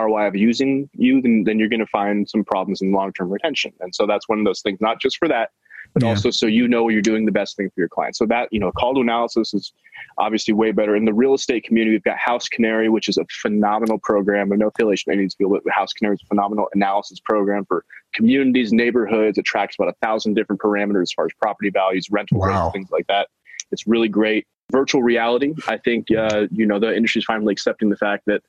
ROI 0.00 0.26
of 0.28 0.36
using 0.36 0.88
you, 0.94 1.20
then, 1.20 1.44
then 1.44 1.58
you're 1.58 1.68
going 1.68 1.80
to 1.80 1.86
find 1.86 2.28
some 2.28 2.44
problems 2.44 2.80
in 2.82 2.92
long-term 2.92 3.30
retention. 3.30 3.72
And 3.80 3.94
so 3.94 4.06
that's 4.06 4.28
one 4.28 4.38
of 4.38 4.44
those 4.44 4.60
things. 4.62 4.80
Not 4.80 5.00
just 5.00 5.18
for 5.18 5.28
that, 5.28 5.50
but 5.94 6.02
Yeah. 6.02 6.10
also 6.10 6.30
so 6.30 6.46
you 6.46 6.66
know 6.68 6.88
you're 6.88 7.02
doing 7.02 7.26
the 7.26 7.32
best 7.32 7.56
thing 7.56 7.68
for 7.68 7.80
your 7.80 7.88
client. 7.88 8.16
So 8.16 8.24
that, 8.26 8.48
you 8.52 8.58
know, 8.60 8.70
call 8.72 8.94
to 8.94 9.00
analysis 9.00 9.52
is 9.52 9.72
obviously 10.18 10.54
way 10.54 10.72
better. 10.72 10.96
In 10.96 11.04
the 11.04 11.12
real 11.12 11.34
estate 11.34 11.64
community, 11.64 11.92
we've 11.94 12.02
got 12.04 12.16
HouseCanary, 12.18 12.88
which 12.90 13.08
is 13.08 13.18
a 13.18 13.26
phenomenal 13.42 13.98
program. 13.98 14.50
And 14.52 14.60
no 14.60 14.68
affiliation 14.68 15.12
any 15.12 15.22
of 15.22 15.24
these 15.26 15.34
people, 15.34 15.52
but 15.52 15.72
HouseCanary 15.72 16.14
is 16.14 16.20
a 16.24 16.26
phenomenal 16.26 16.68
analysis 16.74 17.20
program 17.20 17.64
for 17.66 17.84
communities, 18.14 18.72
neighborhoods. 18.72 19.36
It 19.38 19.44
tracks 19.44 19.76
about 19.78 19.88
a 19.88 19.96
thousand 20.02 20.34
different 20.34 20.62
parameters 20.62 21.02
as 21.02 21.12
far 21.12 21.26
as 21.26 21.32
property 21.40 21.70
values, 21.70 22.08
rental 22.10 22.38
Wow. 22.38 22.46
rates, 22.46 22.72
things 22.72 22.90
like 22.90 23.06
that. 23.08 23.28
It's 23.70 23.86
really 23.86 24.08
great. 24.08 24.46
Virtual 24.70 25.02
reality, 25.02 25.52
I 25.68 25.76
think, 25.76 26.06
uh, 26.10 26.46
you 26.50 26.64
know, 26.64 26.78
the 26.78 26.94
industry's 26.96 27.24
finally 27.24 27.52
accepting 27.52 27.90
the 27.90 27.96
fact 27.96 28.22
that 28.26 28.42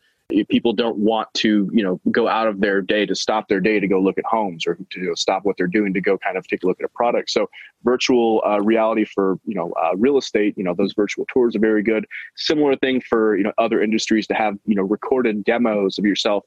people 0.49 0.73
don't 0.73 0.97
want 0.97 1.31
to 1.35 1.69
you 1.73 1.83
know 1.83 1.99
go 2.11 2.27
out 2.27 2.47
of 2.47 2.59
their 2.59 2.81
day 2.81 3.05
to 3.05 3.15
stop 3.15 3.47
their 3.47 3.59
day 3.59 3.79
to 3.79 3.87
go 3.87 3.99
look 3.99 4.17
at 4.17 4.25
homes 4.25 4.65
or 4.65 4.75
to 4.75 4.85
you 4.95 5.07
know, 5.07 5.15
stop 5.15 5.45
what 5.45 5.57
they're 5.57 5.67
doing 5.67 5.93
to 5.93 6.01
go 6.01 6.17
kind 6.17 6.37
of 6.37 6.47
take 6.47 6.63
a 6.63 6.67
look 6.67 6.79
at 6.79 6.85
a 6.85 6.89
product. 6.89 7.29
So 7.29 7.49
virtual 7.83 8.41
uh, 8.45 8.59
reality 8.61 9.05
for 9.05 9.37
you 9.45 9.55
know 9.55 9.71
uh, 9.73 9.95
real 9.95 10.17
estate 10.17 10.57
you 10.57 10.63
know 10.63 10.73
those 10.73 10.93
virtual 10.93 11.25
tours 11.31 11.55
are 11.55 11.59
very 11.59 11.83
good. 11.83 12.05
Similar 12.35 12.75
thing 12.77 13.01
for 13.01 13.37
you 13.37 13.43
know 13.43 13.53
other 13.57 13.81
industries 13.81 14.27
to 14.27 14.33
have 14.33 14.57
you 14.65 14.75
know 14.75 14.83
recorded 14.83 15.43
demos 15.43 15.97
of 15.97 16.05
yourself 16.05 16.43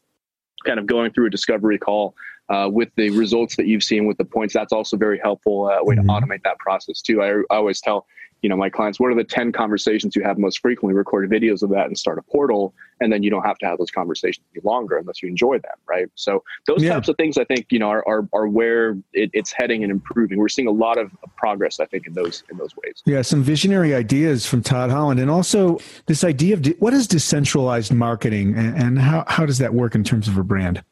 kind 0.65 0.79
of 0.79 0.87
going 0.87 1.13
through 1.13 1.27
a 1.27 1.31
discovery 1.31 1.79
call 1.79 2.15
uh, 2.49 2.69
with 2.73 2.89
the 2.97 3.11
results 3.11 3.57
that 3.57 3.67
you've 3.67 3.83
seen 3.83 4.07
with 4.07 4.17
the 4.19 4.25
points 4.25 4.55
that's 4.55 4.73
also 4.73 4.97
very 4.97 5.19
helpful 5.23 5.67
uh, 5.69 5.79
way 5.83 5.97
Mhm. 5.97 6.03
to 6.03 6.07
automate 6.09 6.43
that 6.45 6.59
process 6.59 7.01
too 7.03 7.23
I, 7.23 7.31
I 7.53 7.57
always 7.57 7.81
tell 7.81 8.07
you 8.43 8.51
know 8.51 8.57
my 8.57 8.69
clients 8.71 9.01
what 9.01 9.11
are 9.11 9.15
the 9.15 9.25
10 9.25 9.51
conversations 9.51 10.15
you 10.15 10.23
have 10.23 10.39
most 10.39 10.61
frequently 10.61 10.95
record 10.95 11.29
videos 11.31 11.63
of 11.63 11.71
that 11.71 11.87
and 11.87 11.97
start 11.99 12.19
a 12.19 12.23
portal 12.23 12.75
and 13.01 13.13
then 13.13 13.23
you 13.23 13.31
don't 13.31 13.43
have 13.45 13.57
to 13.59 13.67
have 13.67 13.79
those 13.79 13.91
conversations 13.91 14.45
any 14.55 14.63
longer 14.63 14.97
unless 14.99 15.23
you 15.23 15.29
enjoy 15.29 15.55
them 15.59 15.73
right 15.89 16.07
so 16.15 16.45
those 16.67 16.83
Yeah. 16.85 16.93
types 16.93 17.09
of 17.09 17.17
things 17.17 17.39
i 17.39 17.45
think 17.45 17.67
you 17.71 17.79
know 17.79 17.89
are, 17.89 18.05
are, 18.07 18.29
are 18.35 18.47
where 18.47 18.91
it, 19.15 19.31
it's 19.33 19.53
heading 19.53 19.83
and 19.83 19.91
improving 19.91 20.39
we're 20.39 20.49
seeing 20.51 20.69
a 20.69 20.73
lot 20.73 20.99
of 20.99 21.11
progress 21.37 21.81
i 21.81 21.87
think 21.87 22.07
in 22.07 22.13
those 22.13 22.45
in 22.51 22.59
those 22.59 22.77
ways 22.77 23.03
Yeah, 23.07 23.23
some 23.23 23.43
visionary 23.43 23.95
ideas 23.95 24.47
from 24.47 24.63
Tod 24.63 24.91
Holland, 24.91 25.19
and 25.19 25.31
also 25.31 25.79
this 26.07 26.23
idea 26.23 26.55
of 26.55 26.63
de- 26.63 26.75
what 26.79 26.93
is 26.93 27.07
decentralized 27.09 27.93
marketing, 27.93 28.55
and, 28.55 28.77
and 28.77 28.99
how 28.99 29.25
how 29.27 29.47
does 29.47 29.59
that 29.59 29.73
work 29.75 29.95
in 29.95 30.05
terms 30.05 30.29
of 30.29 30.37
a 30.39 30.45
brand? 30.45 30.83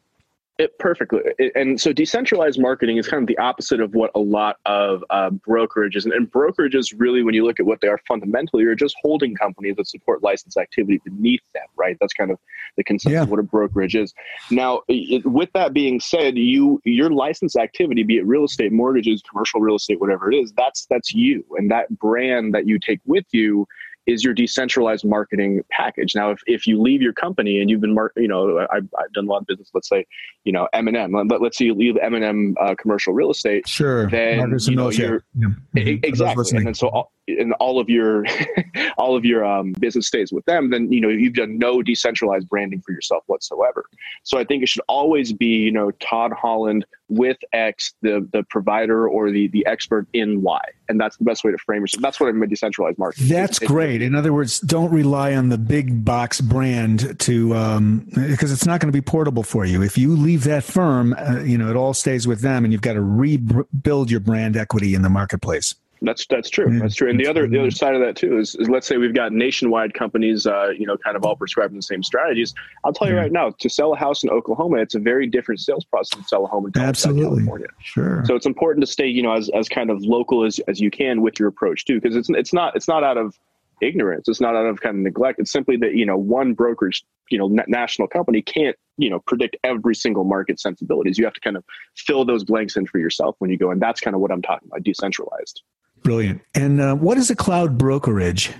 It 0.56 0.78
perfectly. 0.78 1.20
And 1.56 1.80
so 1.80 1.92
decentralized 1.92 2.60
marketing 2.60 2.96
is 2.96 3.08
kind 3.08 3.20
of 3.20 3.26
the 3.26 3.38
opposite 3.38 3.80
of 3.80 3.92
what 3.92 4.12
a 4.14 4.20
lot 4.20 4.58
of 4.66 5.04
uh, 5.10 5.30
brokerages 5.30 6.04
and, 6.04 6.12
and 6.12 6.30
brokerages 6.30 6.94
really, 6.96 7.24
when 7.24 7.34
you 7.34 7.44
look 7.44 7.58
at 7.58 7.66
what 7.66 7.80
they 7.80 7.88
are 7.88 7.98
fundamentally, 8.06 8.62
are 8.62 8.76
just 8.76 8.94
holding 9.02 9.34
companies 9.34 9.74
that 9.78 9.88
support 9.88 10.22
license 10.22 10.56
activity 10.56 11.00
beneath 11.04 11.42
them, 11.54 11.64
right? 11.74 11.96
That's 12.00 12.12
kind 12.12 12.30
of 12.30 12.38
the 12.76 12.84
consensus 12.84 13.16
Yeah. 13.16 13.22
of 13.22 13.30
what 13.30 13.40
a 13.40 13.42
brokerage 13.42 13.96
is. 13.96 14.14
Now, 14.48 14.82
it, 14.86 15.26
with 15.26 15.50
that 15.54 15.72
being 15.72 15.98
said, 15.98 16.38
you 16.38 16.80
your 16.84 17.10
license 17.10 17.56
activity, 17.56 18.04
be 18.04 18.18
it 18.18 18.26
real 18.26 18.44
estate, 18.44 18.70
mortgages, 18.70 19.22
commercial 19.28 19.60
real 19.60 19.74
estate, 19.74 20.00
whatever 20.00 20.30
it 20.30 20.36
is, 20.36 20.52
that's 20.52 20.86
that's 20.86 21.12
you, 21.12 21.44
and 21.58 21.68
that 21.72 21.98
brand 21.98 22.54
that 22.54 22.68
you 22.68 22.78
take 22.78 23.00
with 23.06 23.24
you 23.32 23.66
is 24.06 24.22
your 24.22 24.34
decentralized 24.34 25.04
marketing 25.04 25.62
package. 25.70 26.14
Now, 26.14 26.30
if, 26.30 26.40
if 26.46 26.66
you 26.66 26.80
leave 26.80 27.00
your 27.00 27.12
company 27.12 27.60
and 27.60 27.70
you've 27.70 27.80
been, 27.80 27.94
mar- 27.94 28.12
you 28.16 28.28
know, 28.28 28.66
I've, 28.70 28.86
I've 28.98 29.12
done 29.12 29.26
a 29.26 29.30
lot 29.30 29.38
of 29.42 29.46
business, 29.46 29.70
let's 29.72 29.88
say, 29.88 30.06
you 30.44 30.52
know, 30.52 30.68
M&M, 30.72 31.12
let, 31.12 31.40
let's 31.40 31.56
say 31.56 31.64
you 31.66 31.74
leave 31.74 31.96
M&M 31.96 32.54
uh, 32.60 32.74
commercial 32.76 33.14
real 33.14 33.30
estate, 33.30 33.66
Sure, 33.66 34.08
Then, 34.10 34.38
you 34.38 34.42
and 34.44 34.76
know, 34.76 34.90
you're- 34.90 35.20
Yeah. 35.38 35.48
Mhm. 35.74 36.04
Exactly. 36.04 36.44
And 36.58 36.66
then 36.66 36.74
so 36.74 36.88
all, 36.88 37.12
and 37.28 37.54
all 37.54 37.80
of 37.80 37.88
your, 37.88 38.24
all 38.98 39.16
of 39.16 39.24
your 39.24 39.44
um, 39.44 39.72
business 39.80 40.06
stays 40.06 40.32
with 40.32 40.44
them, 40.44 40.70
then, 40.70 40.92
you 40.92 41.00
know, 41.00 41.08
you've 41.08 41.34
done 41.34 41.58
no 41.58 41.82
decentralized 41.82 42.48
branding 42.48 42.82
for 42.82 42.92
yourself 42.92 43.22
whatsoever. 43.26 43.86
So 44.22 44.38
I 44.38 44.44
think 44.44 44.62
it 44.62 44.68
should 44.68 44.82
always 44.88 45.32
be, 45.32 45.46
you 45.46 45.72
know, 45.72 45.90
Tod 45.92 46.32
Holland 46.32 46.84
with 47.08 47.36
X, 47.52 47.94
the, 48.02 48.26
the 48.32 48.42
provider 48.44 49.08
or 49.08 49.30
the, 49.30 49.48
the 49.48 49.66
expert 49.66 50.06
in 50.12 50.42
Y. 50.42 50.60
And 50.88 51.00
that's 51.00 51.16
the 51.16 51.24
best 51.24 51.44
way 51.44 51.52
to 51.52 51.58
frame 51.58 51.84
it. 51.84 51.90
So 51.90 52.00
that's 52.00 52.20
what 52.20 52.28
I 52.28 52.32
mean 52.32 52.48
decentralized 52.48 52.98
marketing. 52.98 53.28
That's 53.28 53.58
great. 53.58 54.02
In 54.02 54.14
other 54.14 54.32
words, 54.32 54.60
don't 54.60 54.90
rely 54.90 55.34
on 55.34 55.48
the 55.48 55.58
big 55.58 56.04
box 56.04 56.40
brand 56.40 57.18
to 57.20 57.54
um, 57.54 58.06
because 58.14 58.52
it's 58.52 58.66
not 58.66 58.80
going 58.80 58.92
to 58.92 58.96
be 58.96 59.02
portable 59.02 59.42
for 59.42 59.64
you. 59.64 59.82
If 59.82 59.96
you 59.96 60.14
leave 60.16 60.44
that 60.44 60.64
firm, 60.64 61.14
uh, 61.18 61.40
you 61.40 61.56
know 61.58 61.70
it 61.70 61.76
all 61.76 61.94
stays 61.94 62.26
with 62.26 62.40
them, 62.40 62.64
and 62.64 62.72
you've 62.72 62.82
got 62.82 62.94
to 62.94 63.02
rebuild 63.02 64.10
your 64.10 64.20
brand 64.20 64.56
equity 64.56 64.94
in 64.94 65.02
the 65.02 65.10
marketplace. 65.10 65.74
That's 66.02 66.26
that's 66.26 66.50
true. 66.50 66.78
That's 66.78 66.94
true. 66.94 67.08
And 67.08 67.18
the 67.18 67.26
other 67.26 67.46
the 67.46 67.58
other 67.58 67.70
side 67.70 67.94
of 67.94 68.00
that 68.02 68.16
too 68.16 68.38
is, 68.38 68.54
is 68.56 68.68
let's 68.68 68.86
say 68.86 68.96
we've 68.98 69.14
got 69.14 69.32
nationwide 69.32 69.94
companies, 69.94 70.46
uh, 70.46 70.70
you 70.78 70.86
know, 70.86 70.96
kind 70.98 71.16
of 71.16 71.24
all 71.24 71.34
prescribing 71.36 71.76
the 71.76 71.82
same 71.82 72.02
strategies. 72.02 72.52
I'll 72.84 72.92
tell 72.92 73.08
you 73.08 73.14
Yeah. 73.14 73.20
right 73.22 73.32
now, 73.32 73.50
to 73.58 73.68
sell 73.70 73.92
a 73.94 73.96
house 73.96 74.22
in 74.22 74.30
Oklahoma, 74.30 74.78
it's 74.78 74.94
a 74.94 74.98
very 74.98 75.26
different 75.26 75.60
sales 75.60 75.84
process 75.84 76.18
to 76.20 76.28
sell 76.28 76.44
a 76.44 76.48
home 76.48 76.66
in 76.66 76.72
Absolutely, 76.80 77.38
California. 77.38 77.68
sure. 77.80 78.22
So 78.26 78.34
it's 78.34 78.46
important 78.46 78.84
to 78.84 78.90
stay, 78.90 79.06
you 79.06 79.22
know, 79.22 79.32
as, 79.32 79.48
as 79.54 79.68
kind 79.68 79.90
of 79.90 80.02
local 80.02 80.44
as, 80.44 80.58
as 80.68 80.80
you 80.80 80.90
can 80.90 81.22
with 81.22 81.38
your 81.38 81.48
approach 81.48 81.84
too, 81.86 82.00
because 82.00 82.16
it's 82.16 82.28
it's 82.30 82.52
not 82.52 82.76
it's 82.76 82.88
not 82.88 83.02
out 83.02 83.16
of 83.16 83.38
ignorance. 83.80 84.28
It's 84.28 84.40
not 84.40 84.54
out 84.56 84.66
of 84.66 84.80
kind 84.80 84.96
of 84.96 85.02
neglect. 85.02 85.38
It's 85.40 85.52
simply 85.52 85.76
that 85.78 85.94
you 85.94 86.04
know 86.06 86.16
one 86.16 86.54
brokerage, 86.54 87.04
you 87.30 87.38
know, 87.38 87.48
na- 87.48 87.64
national 87.66 88.08
company 88.08 88.42
can't 88.42 88.76
you 88.98 89.10
know 89.10 89.20
predict 89.20 89.56
every 89.64 89.94
single 89.94 90.24
market 90.24 90.60
sensibilities. 90.60 91.18
You 91.18 91.24
have 91.24 91.34
to 91.34 91.40
kind 91.40 91.56
of 91.56 91.64
fill 91.96 92.24
those 92.24 92.44
blanks 92.44 92.76
in 92.76 92.86
for 92.86 92.98
yourself 92.98 93.36
when 93.38 93.50
you 93.50 93.56
go, 93.58 93.70
and 93.70 93.80
that's 93.80 94.00
kind 94.00 94.14
of 94.14 94.20
what 94.20 94.30
I'm 94.30 94.42
talking 94.42 94.68
about, 94.68 94.82
decentralized. 94.82 95.62
Brilliant. 96.04 96.42
And 96.54 96.80
uh, 96.80 96.94
what 96.94 97.16
is 97.18 97.30
a 97.30 97.34
cloud 97.34 97.78
brokerage? 97.78 98.52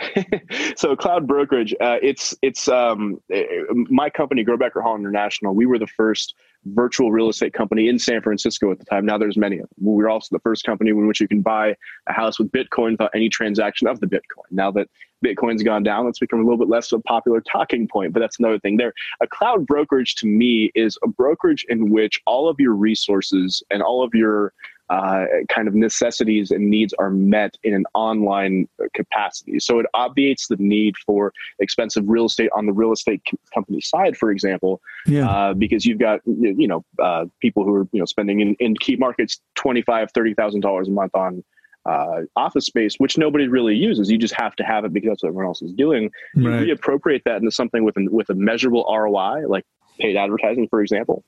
so 0.76 0.96
cloud 0.96 1.26
brokerage 1.26 1.72
uh, 1.80 1.98
it's 2.02 2.34
it's 2.42 2.66
um, 2.66 3.20
eh, 3.32 3.44
my 3.88 4.10
company 4.10 4.44
growbecker 4.44 4.82
hall 4.82 4.96
international 4.96 5.54
we 5.54 5.66
were 5.66 5.78
the 5.78 5.86
first 5.86 6.34
virtual 6.64 7.12
real 7.12 7.28
estate 7.28 7.52
company 7.52 7.88
in 7.88 7.96
san 7.96 8.20
francisco 8.20 8.72
at 8.72 8.78
the 8.80 8.84
time 8.86 9.06
now 9.06 9.16
there's 9.16 9.36
many 9.36 9.58
of 9.58 9.68
them 9.68 9.86
we 9.86 10.02
were 10.02 10.08
also 10.08 10.28
the 10.32 10.40
first 10.40 10.64
company 10.64 10.90
in 10.90 11.06
which 11.06 11.20
you 11.20 11.28
can 11.28 11.42
buy 11.42 11.76
a 12.08 12.12
house 12.12 12.40
with 12.40 12.50
bitcoin 12.50 12.92
without 12.92 13.10
any 13.14 13.28
transaction 13.28 13.86
of 13.86 14.00
the 14.00 14.06
bitcoin 14.06 14.50
now 14.50 14.68
that 14.68 14.88
bitcoin's 15.24 15.62
gone 15.62 15.84
down 15.84 16.04
that's 16.04 16.18
become 16.18 16.40
a 16.40 16.42
little 16.42 16.58
bit 16.58 16.68
less 16.68 16.90
of 16.90 16.98
a 16.98 17.02
popular 17.04 17.40
talking 17.40 17.86
point 17.86 18.12
but 18.12 18.18
that's 18.18 18.40
another 18.40 18.58
thing 18.58 18.76
there 18.76 18.92
a 19.20 19.28
cloud 19.28 19.64
brokerage 19.64 20.16
to 20.16 20.26
me 20.26 20.72
is 20.74 20.98
a 21.04 21.08
brokerage 21.08 21.64
in 21.68 21.90
which 21.90 22.20
all 22.26 22.48
of 22.48 22.58
your 22.58 22.74
resources 22.74 23.62
and 23.70 23.80
all 23.80 24.02
of 24.02 24.12
your 24.12 24.52
uh, 24.90 25.24
kind 25.48 25.66
of 25.66 25.74
necessities 25.74 26.50
and 26.50 26.68
needs 26.68 26.92
are 26.98 27.10
met 27.10 27.56
in 27.62 27.74
an 27.74 27.84
online 27.94 28.68
capacity. 28.94 29.58
So 29.58 29.78
it 29.78 29.86
obviates 29.94 30.48
the 30.48 30.56
need 30.58 30.94
for 31.06 31.32
expensive 31.58 32.04
real 32.06 32.26
estate 32.26 32.50
on 32.54 32.66
the 32.66 32.72
real 32.72 32.92
estate 32.92 33.22
company 33.52 33.80
side, 33.80 34.16
for 34.16 34.30
example, 34.30 34.80
yeah. 35.06 35.28
uh, 35.28 35.54
because 35.54 35.86
you've 35.86 35.98
got 35.98 36.20
you 36.26 36.68
know 36.68 36.84
uh, 37.02 37.26
people 37.40 37.64
who 37.64 37.74
are 37.74 37.88
you 37.92 37.98
know 37.98 38.04
spending 38.04 38.40
in, 38.40 38.54
in 38.60 38.76
key 38.76 38.96
markets 38.96 39.40
twenty 39.54 39.82
five 39.82 40.10
thirty 40.12 40.34
thousand 40.34 40.60
dollars 40.60 40.88
a 40.88 40.90
month 40.90 41.14
on 41.14 41.42
uh, 41.86 42.22
office 42.36 42.66
space, 42.66 42.96
which 42.96 43.18
nobody 43.18 43.48
really 43.48 43.74
uses. 43.74 44.10
You 44.10 44.18
just 44.18 44.34
have 44.34 44.56
to 44.56 44.64
have 44.64 44.84
it 44.84 44.92
because 44.92 45.10
that's 45.10 45.22
what 45.22 45.28
everyone 45.30 45.46
else 45.46 45.62
is 45.62 45.72
doing. 45.72 46.10
You 46.34 46.50
right. 46.50 46.66
reappropriate 46.66 47.22
that 47.24 47.36
into 47.36 47.50
something 47.50 47.84
with 47.84 47.96
an, 47.96 48.10
with 48.10 48.30
a 48.30 48.34
measurable 48.34 48.84
ROI, 48.88 49.46
like 49.48 49.64
paid 49.98 50.16
advertising, 50.16 50.68
for 50.68 50.80
example, 50.80 51.24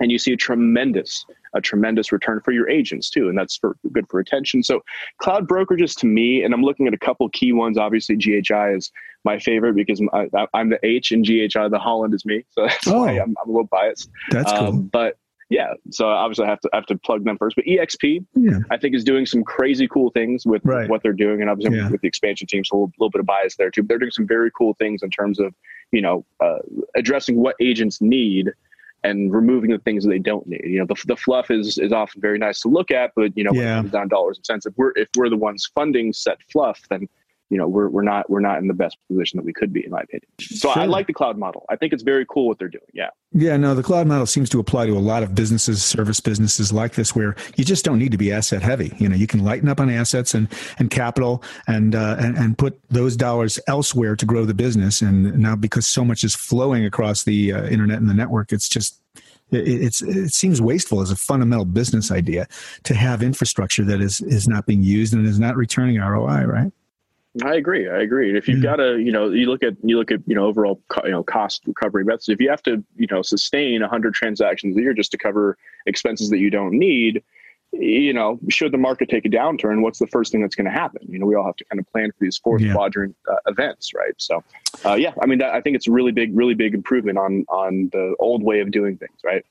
and 0.00 0.10
you 0.10 0.18
see 0.18 0.32
a 0.32 0.36
tremendous 0.36 1.24
a 1.54 1.60
tremendous 1.60 2.12
return 2.12 2.40
for 2.44 2.52
your 2.52 2.68
agents 2.68 3.10
too 3.10 3.28
and 3.28 3.36
that's 3.38 3.56
for 3.56 3.76
good 3.92 4.06
for 4.08 4.18
retention. 4.18 4.62
So 4.62 4.80
cloud 5.18 5.48
brokerages 5.48 5.96
to 6.00 6.06
me 6.06 6.42
and 6.42 6.52
i'm 6.54 6.62
looking 6.62 6.86
at 6.86 6.94
a 6.94 6.98
couple 6.98 7.28
key 7.28 7.52
ones. 7.52 7.78
Obviously 7.78 8.16
ghi 8.16 8.40
is 8.74 8.90
my 9.24 9.38
favorite 9.38 9.74
because 9.74 10.02
I, 10.12 10.28
am 10.54 10.70
the 10.70 10.78
h 10.82 11.12
and 11.12 11.24
ghi 11.24 11.46
the 11.46 11.78
holland 11.78 12.14
is 12.14 12.24
me. 12.24 12.44
So 12.50 12.66
that's 12.66 12.88
oh, 12.88 13.00
why 13.00 13.12
I'm, 13.12 13.34
I'm, 13.42 13.48
a 13.48 13.52
little 13.52 13.68
biased. 13.70 14.10
That's 14.30 14.50
cool. 14.50 14.68
um, 14.68 14.82
but 14.92 15.16
yeah 15.50 15.72
so 15.90 16.06
obviously 16.08 16.44
i 16.44 16.48
have 16.48 16.60
to 16.60 16.70
I 16.72 16.76
have 16.76 16.86
to 16.86 16.96
plug 16.96 17.24
them 17.24 17.36
first. 17.36 17.56
But 17.56 17.66
eXp 17.66 18.24
yeah. 18.34 18.58
i 18.70 18.76
think 18.76 18.94
is 18.94 19.04
doing 19.04 19.26
some 19.26 19.42
crazy 19.42 19.88
cool 19.88 20.10
things 20.10 20.46
with, 20.46 20.62
right. 20.64 20.88
what 20.88 21.02
they're 21.02 21.12
doing 21.12 21.40
and 21.40 21.50
obviously 21.50 21.76
yeah. 21.76 21.90
with 21.90 22.00
the 22.00 22.10
Xpansion 22.10 22.46
team 22.48 22.64
so 22.64 22.76
a 22.76 22.76
little, 22.76 22.92
little, 22.98 23.10
bit 23.10 23.20
of 23.20 23.26
bias 23.26 23.56
there 23.56 23.70
too. 23.70 23.82
But 23.82 23.88
they're 23.88 23.98
doing 23.98 24.12
some 24.12 24.26
very 24.26 24.50
cool 24.56 24.74
things 24.74 25.02
in 25.02 25.10
terms 25.10 25.40
of 25.40 25.52
you 25.90 26.00
know 26.00 26.24
uh, 26.40 26.58
addressing 26.94 27.36
what 27.36 27.56
agents 27.60 28.00
need 28.00 28.52
and 29.02 29.32
removing 29.32 29.70
the 29.70 29.78
things 29.78 30.04
that 30.04 30.10
they 30.10 30.18
don't 30.18 30.46
need. 30.46 30.62
You 30.64 30.80
know, 30.80 30.86
the, 30.86 30.96
the 31.06 31.16
fluff 31.16 31.50
is 31.50 31.78
is 31.78 31.92
often 31.92 32.20
very 32.20 32.38
nice 32.38 32.60
to 32.62 32.68
look 32.68 32.90
at, 32.90 33.12
but 33.16 33.36
you 33.36 33.44
know, 33.44 33.52
yeah. 33.52 33.60
when 33.60 33.68
it 33.68 33.76
comes 33.76 33.90
down 33.92 34.08
dollars 34.08 34.38
and 34.38 34.46
cents, 34.46 34.66
if 34.66 34.74
we're 34.76 34.92
if 34.96 35.08
we're 35.16 35.28
the 35.28 35.36
ones 35.36 35.70
funding 35.74 36.12
set 36.12 36.38
fluff, 36.50 36.80
then 36.90 37.08
you 37.50 37.58
know 37.58 37.66
we're 37.66 37.88
we're 37.88 38.02
not 38.02 38.30
we're 38.30 38.40
not 38.40 38.58
in 38.58 38.68
the 38.68 38.74
best 38.74 38.96
position 39.08 39.36
that 39.36 39.44
we 39.44 39.52
could 39.52 39.72
be, 39.72 39.84
in 39.84 39.90
my 39.90 40.00
opinion. 40.00 40.26
So 40.40 40.72
sure. 40.72 40.82
I 40.82 40.86
like 40.86 41.08
the 41.08 41.12
cloud 41.12 41.36
model. 41.36 41.66
I 41.68 41.76
think 41.76 41.92
it's 41.92 42.04
very 42.04 42.24
cool 42.26 42.46
what 42.46 42.58
they're 42.58 42.68
doing. 42.68 42.84
Yeah. 42.94 43.10
Yeah. 43.32 43.56
No, 43.56 43.74
the 43.74 43.82
cloud 43.82 44.06
model 44.06 44.26
seems 44.26 44.48
to 44.50 44.60
apply 44.60 44.86
to 44.86 44.92
a 44.92 44.98
lot 44.98 45.22
of 45.22 45.34
businesses, 45.34 45.84
service 45.84 46.20
businesses 46.20 46.72
like 46.72 46.94
this, 46.94 47.14
where 47.14 47.34
you 47.56 47.64
just 47.64 47.84
don't 47.84 47.98
need 47.98 48.12
to 48.12 48.18
be 48.18 48.32
asset 48.32 48.62
heavy. 48.62 48.94
You 48.98 49.08
know, 49.08 49.16
you 49.16 49.26
can 49.26 49.44
lighten 49.44 49.68
up 49.68 49.80
on 49.80 49.90
assets 49.90 50.32
and 50.32 50.48
and 50.78 50.90
capital 50.90 51.42
and 51.66 51.94
uh, 51.94 52.16
and 52.20 52.38
and 52.38 52.56
put 52.56 52.80
those 52.88 53.16
dollars 53.16 53.58
elsewhere 53.66 54.14
to 54.14 54.24
grow 54.24 54.44
the 54.44 54.54
business. 54.54 55.02
And 55.02 55.36
now 55.38 55.56
because 55.56 55.88
so 55.88 56.04
much 56.04 56.22
is 56.22 56.34
flowing 56.36 56.84
across 56.84 57.24
the 57.24 57.52
uh, 57.52 57.64
internet 57.66 57.98
and 57.98 58.08
the 58.08 58.14
network, 58.14 58.52
it's 58.52 58.68
just 58.68 59.00
it's 59.52 60.02
it 60.02 60.32
seems 60.32 60.62
wasteful 60.62 61.00
as 61.00 61.10
a 61.10 61.16
fundamental 61.16 61.64
business 61.64 62.12
idea 62.12 62.46
to 62.84 62.94
have 62.94 63.24
infrastructure 63.24 63.84
that 63.84 64.00
is 64.00 64.20
is 64.20 64.46
not 64.46 64.66
being 64.66 64.84
used 64.84 65.12
and 65.12 65.26
is 65.26 65.40
not 65.40 65.56
returning 65.56 65.98
ROI, 65.98 66.44
right? 66.44 66.72
I 67.44 67.54
agree. 67.54 67.88
I 67.88 68.00
agree. 68.00 68.28
And 68.28 68.36
if 68.36 68.48
you've 68.48 68.62
got 68.62 68.76
to, 68.76 68.98
you 68.98 69.12
know, 69.12 69.30
you 69.30 69.46
look 69.46 69.62
at 69.62 69.74
you 69.84 69.96
look 69.96 70.10
at 70.10 70.20
you 70.26 70.34
know 70.34 70.46
overall 70.46 70.82
co- 70.88 71.04
you 71.04 71.12
know 71.12 71.22
cost 71.22 71.62
recovery 71.64 72.04
methods. 72.04 72.28
If 72.28 72.40
you 72.40 72.50
have 72.50 72.62
to, 72.64 72.82
you 72.96 73.06
know, 73.08 73.22
sustain 73.22 73.80
100 73.82 74.14
transactions 74.14 74.76
a 74.76 74.80
year 74.80 74.94
just 74.94 75.12
to 75.12 75.18
cover 75.18 75.56
expenses 75.86 76.30
that 76.30 76.38
you 76.38 76.50
don't 76.50 76.72
need, 76.72 77.22
you 77.72 78.12
know, 78.12 78.40
should 78.48 78.72
the 78.72 78.78
market 78.78 79.08
take 79.08 79.24
a 79.24 79.28
downturn, 79.28 79.82
what's 79.82 80.00
the 80.00 80.08
first 80.08 80.32
thing 80.32 80.40
that's 80.40 80.56
going 80.56 80.64
to 80.64 80.72
happen? 80.72 81.02
You 81.08 81.20
know, 81.20 81.26
we 81.26 81.36
all 81.36 81.46
have 81.46 81.56
to 81.56 81.64
kind 81.66 81.78
of 81.78 81.86
plan 81.92 82.10
for 82.10 82.16
these 82.20 82.36
fourth 82.36 82.62
yeah. 82.62 82.72
quadrant 82.72 83.14
uh, 83.30 83.36
events, 83.46 83.94
right? 83.94 84.14
So, 84.18 84.42
uh, 84.84 84.94
yeah, 84.94 85.12
I 85.22 85.26
mean, 85.26 85.38
that, 85.38 85.54
I 85.54 85.60
think 85.60 85.76
it's 85.76 85.86
a 85.86 85.92
really 85.92 86.12
big, 86.12 86.36
really 86.36 86.54
big 86.54 86.74
improvement 86.74 87.16
on 87.16 87.44
on 87.48 87.90
the 87.92 88.16
old 88.18 88.42
way 88.42 88.58
of 88.60 88.72
doing 88.72 88.96
things, 88.96 89.18
right? 89.22 89.44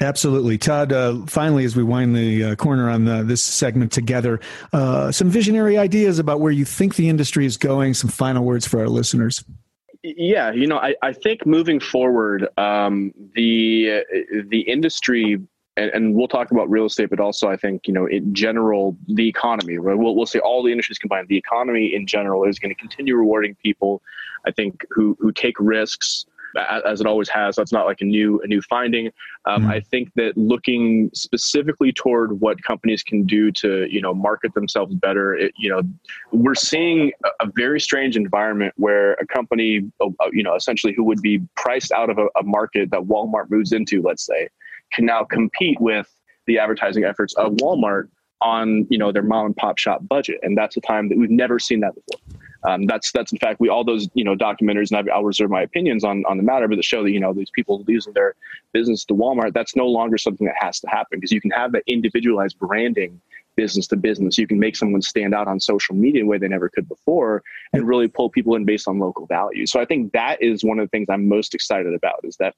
Absolutely, 0.00 0.58
Tod. 0.58 0.92
Uh, 0.92 1.24
finally, 1.26 1.64
as 1.64 1.74
we 1.74 1.82
wind 1.82 2.14
the 2.14 2.44
uh, 2.44 2.54
corner 2.54 2.88
on 2.88 3.04
the, 3.04 3.22
this 3.22 3.42
segment 3.42 3.92
together, 3.92 4.40
uh, 4.72 5.10
some 5.10 5.28
visionary 5.28 5.76
ideas 5.76 6.18
about 6.18 6.40
where 6.40 6.52
you 6.52 6.64
think 6.64 6.96
the 6.96 7.08
industry 7.08 7.46
is 7.46 7.56
going. 7.56 7.94
Some 7.94 8.10
final 8.10 8.44
words 8.44 8.66
for 8.66 8.80
our 8.80 8.88
listeners. 8.88 9.44
Yeah, 10.02 10.52
you 10.52 10.66
know, 10.66 10.78
I, 10.78 10.94
I 11.02 11.12
think 11.12 11.44
moving 11.44 11.80
forward, 11.80 12.46
um, 12.56 13.12
the 13.34 14.04
the 14.46 14.60
industry 14.60 15.40
and, 15.78 15.90
and, 15.92 16.14
we'll 16.14 16.28
talk 16.28 16.50
about 16.50 16.68
real 16.68 16.86
estate, 16.86 17.08
but 17.08 17.20
also 17.20 17.48
I 17.48 17.56
think 17.56 17.86
you 17.86 17.94
know 17.94 18.06
in 18.06 18.34
general 18.34 18.96
the 19.06 19.28
economy. 19.28 19.78
Right? 19.78 19.96
We'll 19.96 20.14
we'll 20.14 20.26
say 20.26 20.38
all 20.40 20.62
the 20.62 20.70
industries 20.70 20.98
combined. 20.98 21.28
The 21.28 21.36
economy 21.36 21.94
in 21.94 22.06
general 22.06 22.44
is 22.44 22.58
going 22.58 22.74
to 22.74 22.80
continue 22.80 23.16
rewarding 23.16 23.54
people. 23.56 24.02
I 24.46 24.50
think 24.50 24.84
who 24.90 25.16
who 25.20 25.32
take 25.32 25.54
risks 25.58 26.26
as 26.56 27.00
it 27.00 27.06
always 27.06 27.28
has. 27.28 27.56
That's 27.56 27.72
not 27.72 27.86
like 27.86 28.00
a 28.00 28.04
new 28.04 28.40
a 28.42 28.46
new 28.46 28.62
finding. 28.62 29.10
Um, 29.44 29.62
mm-hmm. 29.62 29.70
I 29.70 29.80
think 29.80 30.12
that 30.14 30.36
looking 30.36 31.10
specifically 31.14 31.92
toward 31.92 32.40
what 32.40 32.62
companies 32.62 33.02
can 33.02 33.24
do 33.24 33.50
to 33.52 33.86
you 33.90 34.00
know 34.00 34.14
market 34.14 34.54
themselves 34.54 34.94
better. 34.94 35.34
It, 35.34 35.52
you 35.56 35.70
know, 35.70 35.82
we're 36.32 36.54
seeing 36.54 37.12
a, 37.24 37.46
a, 37.46 37.50
very 37.54 37.80
strange 37.80 38.16
environment 38.16 38.74
where 38.76 39.14
a 39.14 39.26
company, 39.26 39.90
uh, 40.00 40.08
you 40.32 40.42
know, 40.42 40.54
essentially 40.54 40.92
who 40.94 41.04
would 41.04 41.22
be 41.22 41.40
priced 41.56 41.92
out 41.92 42.10
of 42.10 42.18
a, 42.18 42.26
a 42.38 42.42
market 42.42 42.90
that 42.90 43.00
Walmart 43.00 43.50
moves 43.50 43.72
into, 43.72 44.02
let's 44.02 44.24
say 44.24 44.48
can 44.92 45.04
now 45.04 45.24
compete 45.24 45.80
with 45.80 46.08
the 46.46 46.58
advertising 46.58 47.04
efforts 47.04 47.34
of 47.34 47.52
Walmart 47.54 48.08
on 48.40 48.86
you 48.88 48.98
know 48.98 49.12
their 49.12 49.22
mom 49.22 49.46
and 49.46 49.56
pop 49.56 49.78
shop 49.78 50.06
budget, 50.08 50.38
and 50.42 50.56
that's 50.56 50.76
a 50.76 50.80
time 50.80 51.08
that 51.08 51.18
we've 51.18 51.30
never 51.30 51.58
seen 51.58 51.80
that 51.80 51.94
before. 51.94 52.20
Um, 52.64 52.86
that's 52.86 53.12
that's 53.12 53.30
in 53.32 53.38
fact 53.38 53.60
we 53.60 53.68
all 53.68 53.84
those 53.84 54.08
you 54.14 54.24
know 54.24 54.34
documentaries, 54.34 54.90
and 54.90 55.08
I'll 55.10 55.24
reserve 55.24 55.50
my 55.50 55.62
opinions 55.62 56.04
on 56.04 56.24
on 56.26 56.36
the 56.36 56.42
matter, 56.42 56.66
but 56.66 56.76
that 56.76 56.84
show 56.84 57.02
that 57.02 57.10
you 57.10 57.20
know 57.20 57.32
these 57.32 57.50
people 57.50 57.84
losing 57.86 58.12
their 58.12 58.34
business 58.72 59.04
to 59.06 59.14
Walmart. 59.14 59.54
That's 59.54 59.76
no 59.76 59.86
longer 59.86 60.18
something 60.18 60.46
that 60.46 60.56
has 60.58 60.80
to 60.80 60.88
happen 60.88 61.18
because 61.18 61.32
you 61.32 61.40
can 61.40 61.52
have 61.52 61.72
that 61.72 61.84
individualized 61.86 62.58
branding 62.58 63.20
business 63.54 63.86
to 63.88 63.96
business. 63.96 64.38
You 64.38 64.46
can 64.46 64.58
make 64.58 64.76
someone 64.76 65.02
stand 65.02 65.34
out 65.34 65.48
on 65.48 65.58
social 65.60 65.94
media 65.94 66.20
in 66.20 66.26
a 66.26 66.30
way 66.30 66.38
they 66.38 66.48
never 66.48 66.68
could 66.68 66.88
before 66.88 67.42
and 67.72 67.86
really 67.86 68.06
pull 68.06 68.30
people 68.30 68.54
in 68.54 68.64
based 68.64 68.86
on 68.86 68.98
local 68.98 69.26
value. 69.26 69.66
So 69.66 69.80
I 69.80 69.84
think 69.84 70.12
that 70.12 70.40
is 70.40 70.62
one 70.62 70.78
of 70.78 70.84
the 70.86 70.90
things 70.90 71.08
I'm 71.10 71.28
most 71.28 71.54
excited 71.54 71.92
about 71.92 72.20
is 72.22 72.36
that 72.36 72.54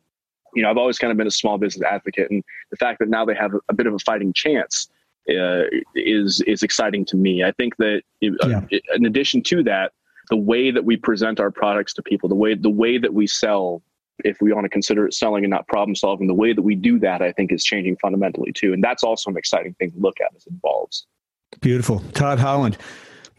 you 0.54 0.62
know, 0.62 0.70
I've 0.70 0.78
always 0.78 0.98
kind 0.98 1.10
of 1.10 1.16
been 1.16 1.26
a 1.26 1.30
small 1.30 1.58
business 1.58 1.86
advocate, 1.88 2.30
and 2.30 2.42
the 2.70 2.76
fact 2.76 2.98
that 3.00 3.08
now 3.08 3.24
they 3.24 3.34
have 3.34 3.52
a, 3.68 3.74
bit 3.74 3.86
of 3.86 3.94
a 3.94 3.98
fighting 3.98 4.32
chance 4.32 4.88
uh, 5.30 5.64
is 5.94 6.42
is 6.46 6.62
exciting 6.62 7.04
to 7.06 7.16
me. 7.16 7.44
I 7.44 7.52
think 7.52 7.76
that 7.76 8.02
uh, 8.24 8.48
yeah. 8.48 8.62
in 8.94 9.06
addition 9.06 9.42
to 9.44 9.62
that, 9.64 9.92
the 10.28 10.36
way 10.36 10.70
that 10.70 10.84
we 10.84 10.96
present 10.96 11.40
our 11.40 11.50
products 11.50 11.94
to 11.94 12.02
people, 12.02 12.28
the 12.28 12.34
way 12.34 12.54
the 12.54 12.70
way 12.70 12.98
that 12.98 13.14
we 13.14 13.26
sell, 13.26 13.82
if 14.24 14.40
we 14.40 14.52
want 14.52 14.64
to 14.64 14.68
consider 14.68 15.06
it 15.06 15.14
selling 15.14 15.44
and 15.44 15.50
not 15.50 15.66
problem 15.68 15.94
solving, 15.94 16.26
the 16.26 16.34
way 16.34 16.52
that 16.52 16.62
we 16.62 16.74
do 16.74 16.98
that, 17.00 17.22
I 17.22 17.32
think, 17.32 17.52
is 17.52 17.64
changing 17.64 17.96
fundamentally 17.96 18.52
too, 18.52 18.72
and 18.72 18.82
that's 18.82 19.02
also 19.02 19.30
an 19.30 19.36
exciting 19.36 19.74
thing 19.74 19.90
to 19.92 19.98
look 19.98 20.20
at 20.20 20.34
as 20.36 20.46
it 20.46 20.52
evolves. 20.52 21.06
Beautiful, 21.60 22.00
Tod 22.12 22.38
Holland. 22.38 22.78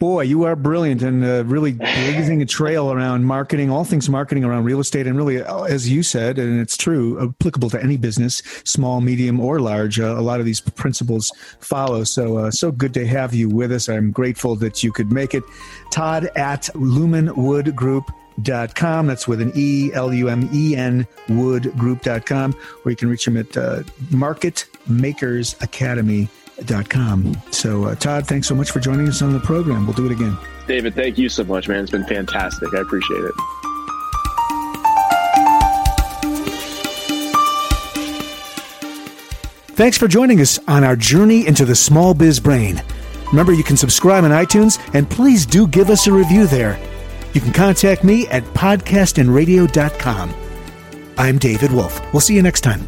Boy, 0.01 0.23
you 0.23 0.43
are 0.45 0.55
brilliant 0.55 1.03
and 1.03 1.23
uh, 1.23 1.43
really 1.45 1.73
blazing 1.73 2.41
a 2.41 2.45
trail 2.47 2.91
around 2.91 3.23
marketing, 3.23 3.69
all 3.69 3.83
things 3.83 4.09
marketing 4.09 4.43
around 4.43 4.63
real 4.63 4.79
estate, 4.79 5.05
and 5.05 5.15
really, 5.15 5.43
uh, 5.43 5.61
as 5.65 5.87
you 5.87 6.01
said, 6.01 6.39
and 6.39 6.59
it's 6.59 6.75
true, 6.75 7.23
applicable 7.23 7.69
to 7.69 7.79
any 7.83 7.97
business, 7.97 8.41
small, 8.63 8.99
medium, 8.99 9.39
or 9.39 9.59
large. 9.59 9.99
Uh, 9.99 10.17
a 10.17 10.23
lot 10.23 10.39
of 10.39 10.47
these 10.47 10.59
principles 10.59 11.31
follow. 11.59 12.03
So, 12.03 12.37
uh, 12.37 12.49
so 12.49 12.71
good 12.71 12.95
to 12.95 13.05
have 13.05 13.35
you 13.35 13.47
with 13.47 13.71
us. 13.71 13.89
I'm 13.89 14.09
grateful 14.09 14.55
that 14.55 14.81
you 14.81 14.91
could 14.91 15.11
make 15.11 15.35
it. 15.35 15.43
Tod 15.91 16.31
at 16.35 16.63
lumenwoodgroup.com. 16.73 19.05
That's 19.05 19.27
with 19.27 19.39
an 19.39 19.51
E, 19.53 19.93
L 19.93 20.11
U 20.11 20.29
M 20.29 20.49
E 20.51 20.75
N, 20.75 21.05
woodgroup.com, 21.27 22.55
or 22.83 22.89
you 22.89 22.97
can 22.97 23.07
reach 23.07 23.27
him 23.27 23.37
at 23.37 23.55
uh, 23.55 23.83
Market 24.09 24.65
Makers 24.87 25.55
Academy 25.61 26.27
com. 26.89 27.35
So, 27.51 27.85
uh, 27.85 27.95
Tod, 27.95 28.27
thanks 28.27 28.47
so 28.47 28.55
much 28.55 28.71
for 28.71 28.79
joining 28.79 29.07
us 29.07 29.21
on 29.21 29.33
the 29.33 29.39
program. 29.39 29.85
We'll 29.85 29.95
do 29.95 30.05
it 30.05 30.11
again. 30.11 30.37
David, 30.67 30.95
thank 30.95 31.17
you 31.17 31.29
so 31.29 31.43
much, 31.43 31.67
man. 31.67 31.81
It's 31.83 31.91
been 31.91 32.05
fantastic. 32.05 32.73
I 32.73 32.81
appreciate 32.81 33.23
it. 33.23 33.33
Thanks 39.75 39.97
for 39.97 40.07
joining 40.07 40.41
us 40.41 40.59
on 40.67 40.83
our 40.83 40.95
journey 40.95 41.47
into 41.47 41.65
the 41.65 41.75
small 41.75 42.13
biz 42.13 42.39
brain. 42.39 42.83
Remember, 43.31 43.51
you 43.53 43.63
can 43.63 43.77
subscribe 43.77 44.23
on 44.23 44.31
iTunes 44.31 44.79
and 44.93 45.09
please 45.09 45.45
do 45.45 45.67
give 45.67 45.89
us 45.89 46.05
a 46.05 46.11
review 46.11 46.45
there. 46.45 46.79
You 47.33 47.41
can 47.41 47.53
contact 47.53 48.03
me 48.03 48.27
at 48.27 48.43
podcastandradio.com. 48.43 50.33
I'm 51.17 51.37
David 51.37 51.71
Wolf. 51.71 52.13
We'll 52.13 52.21
see 52.21 52.35
you 52.35 52.41
next 52.41 52.61
time. 52.61 52.87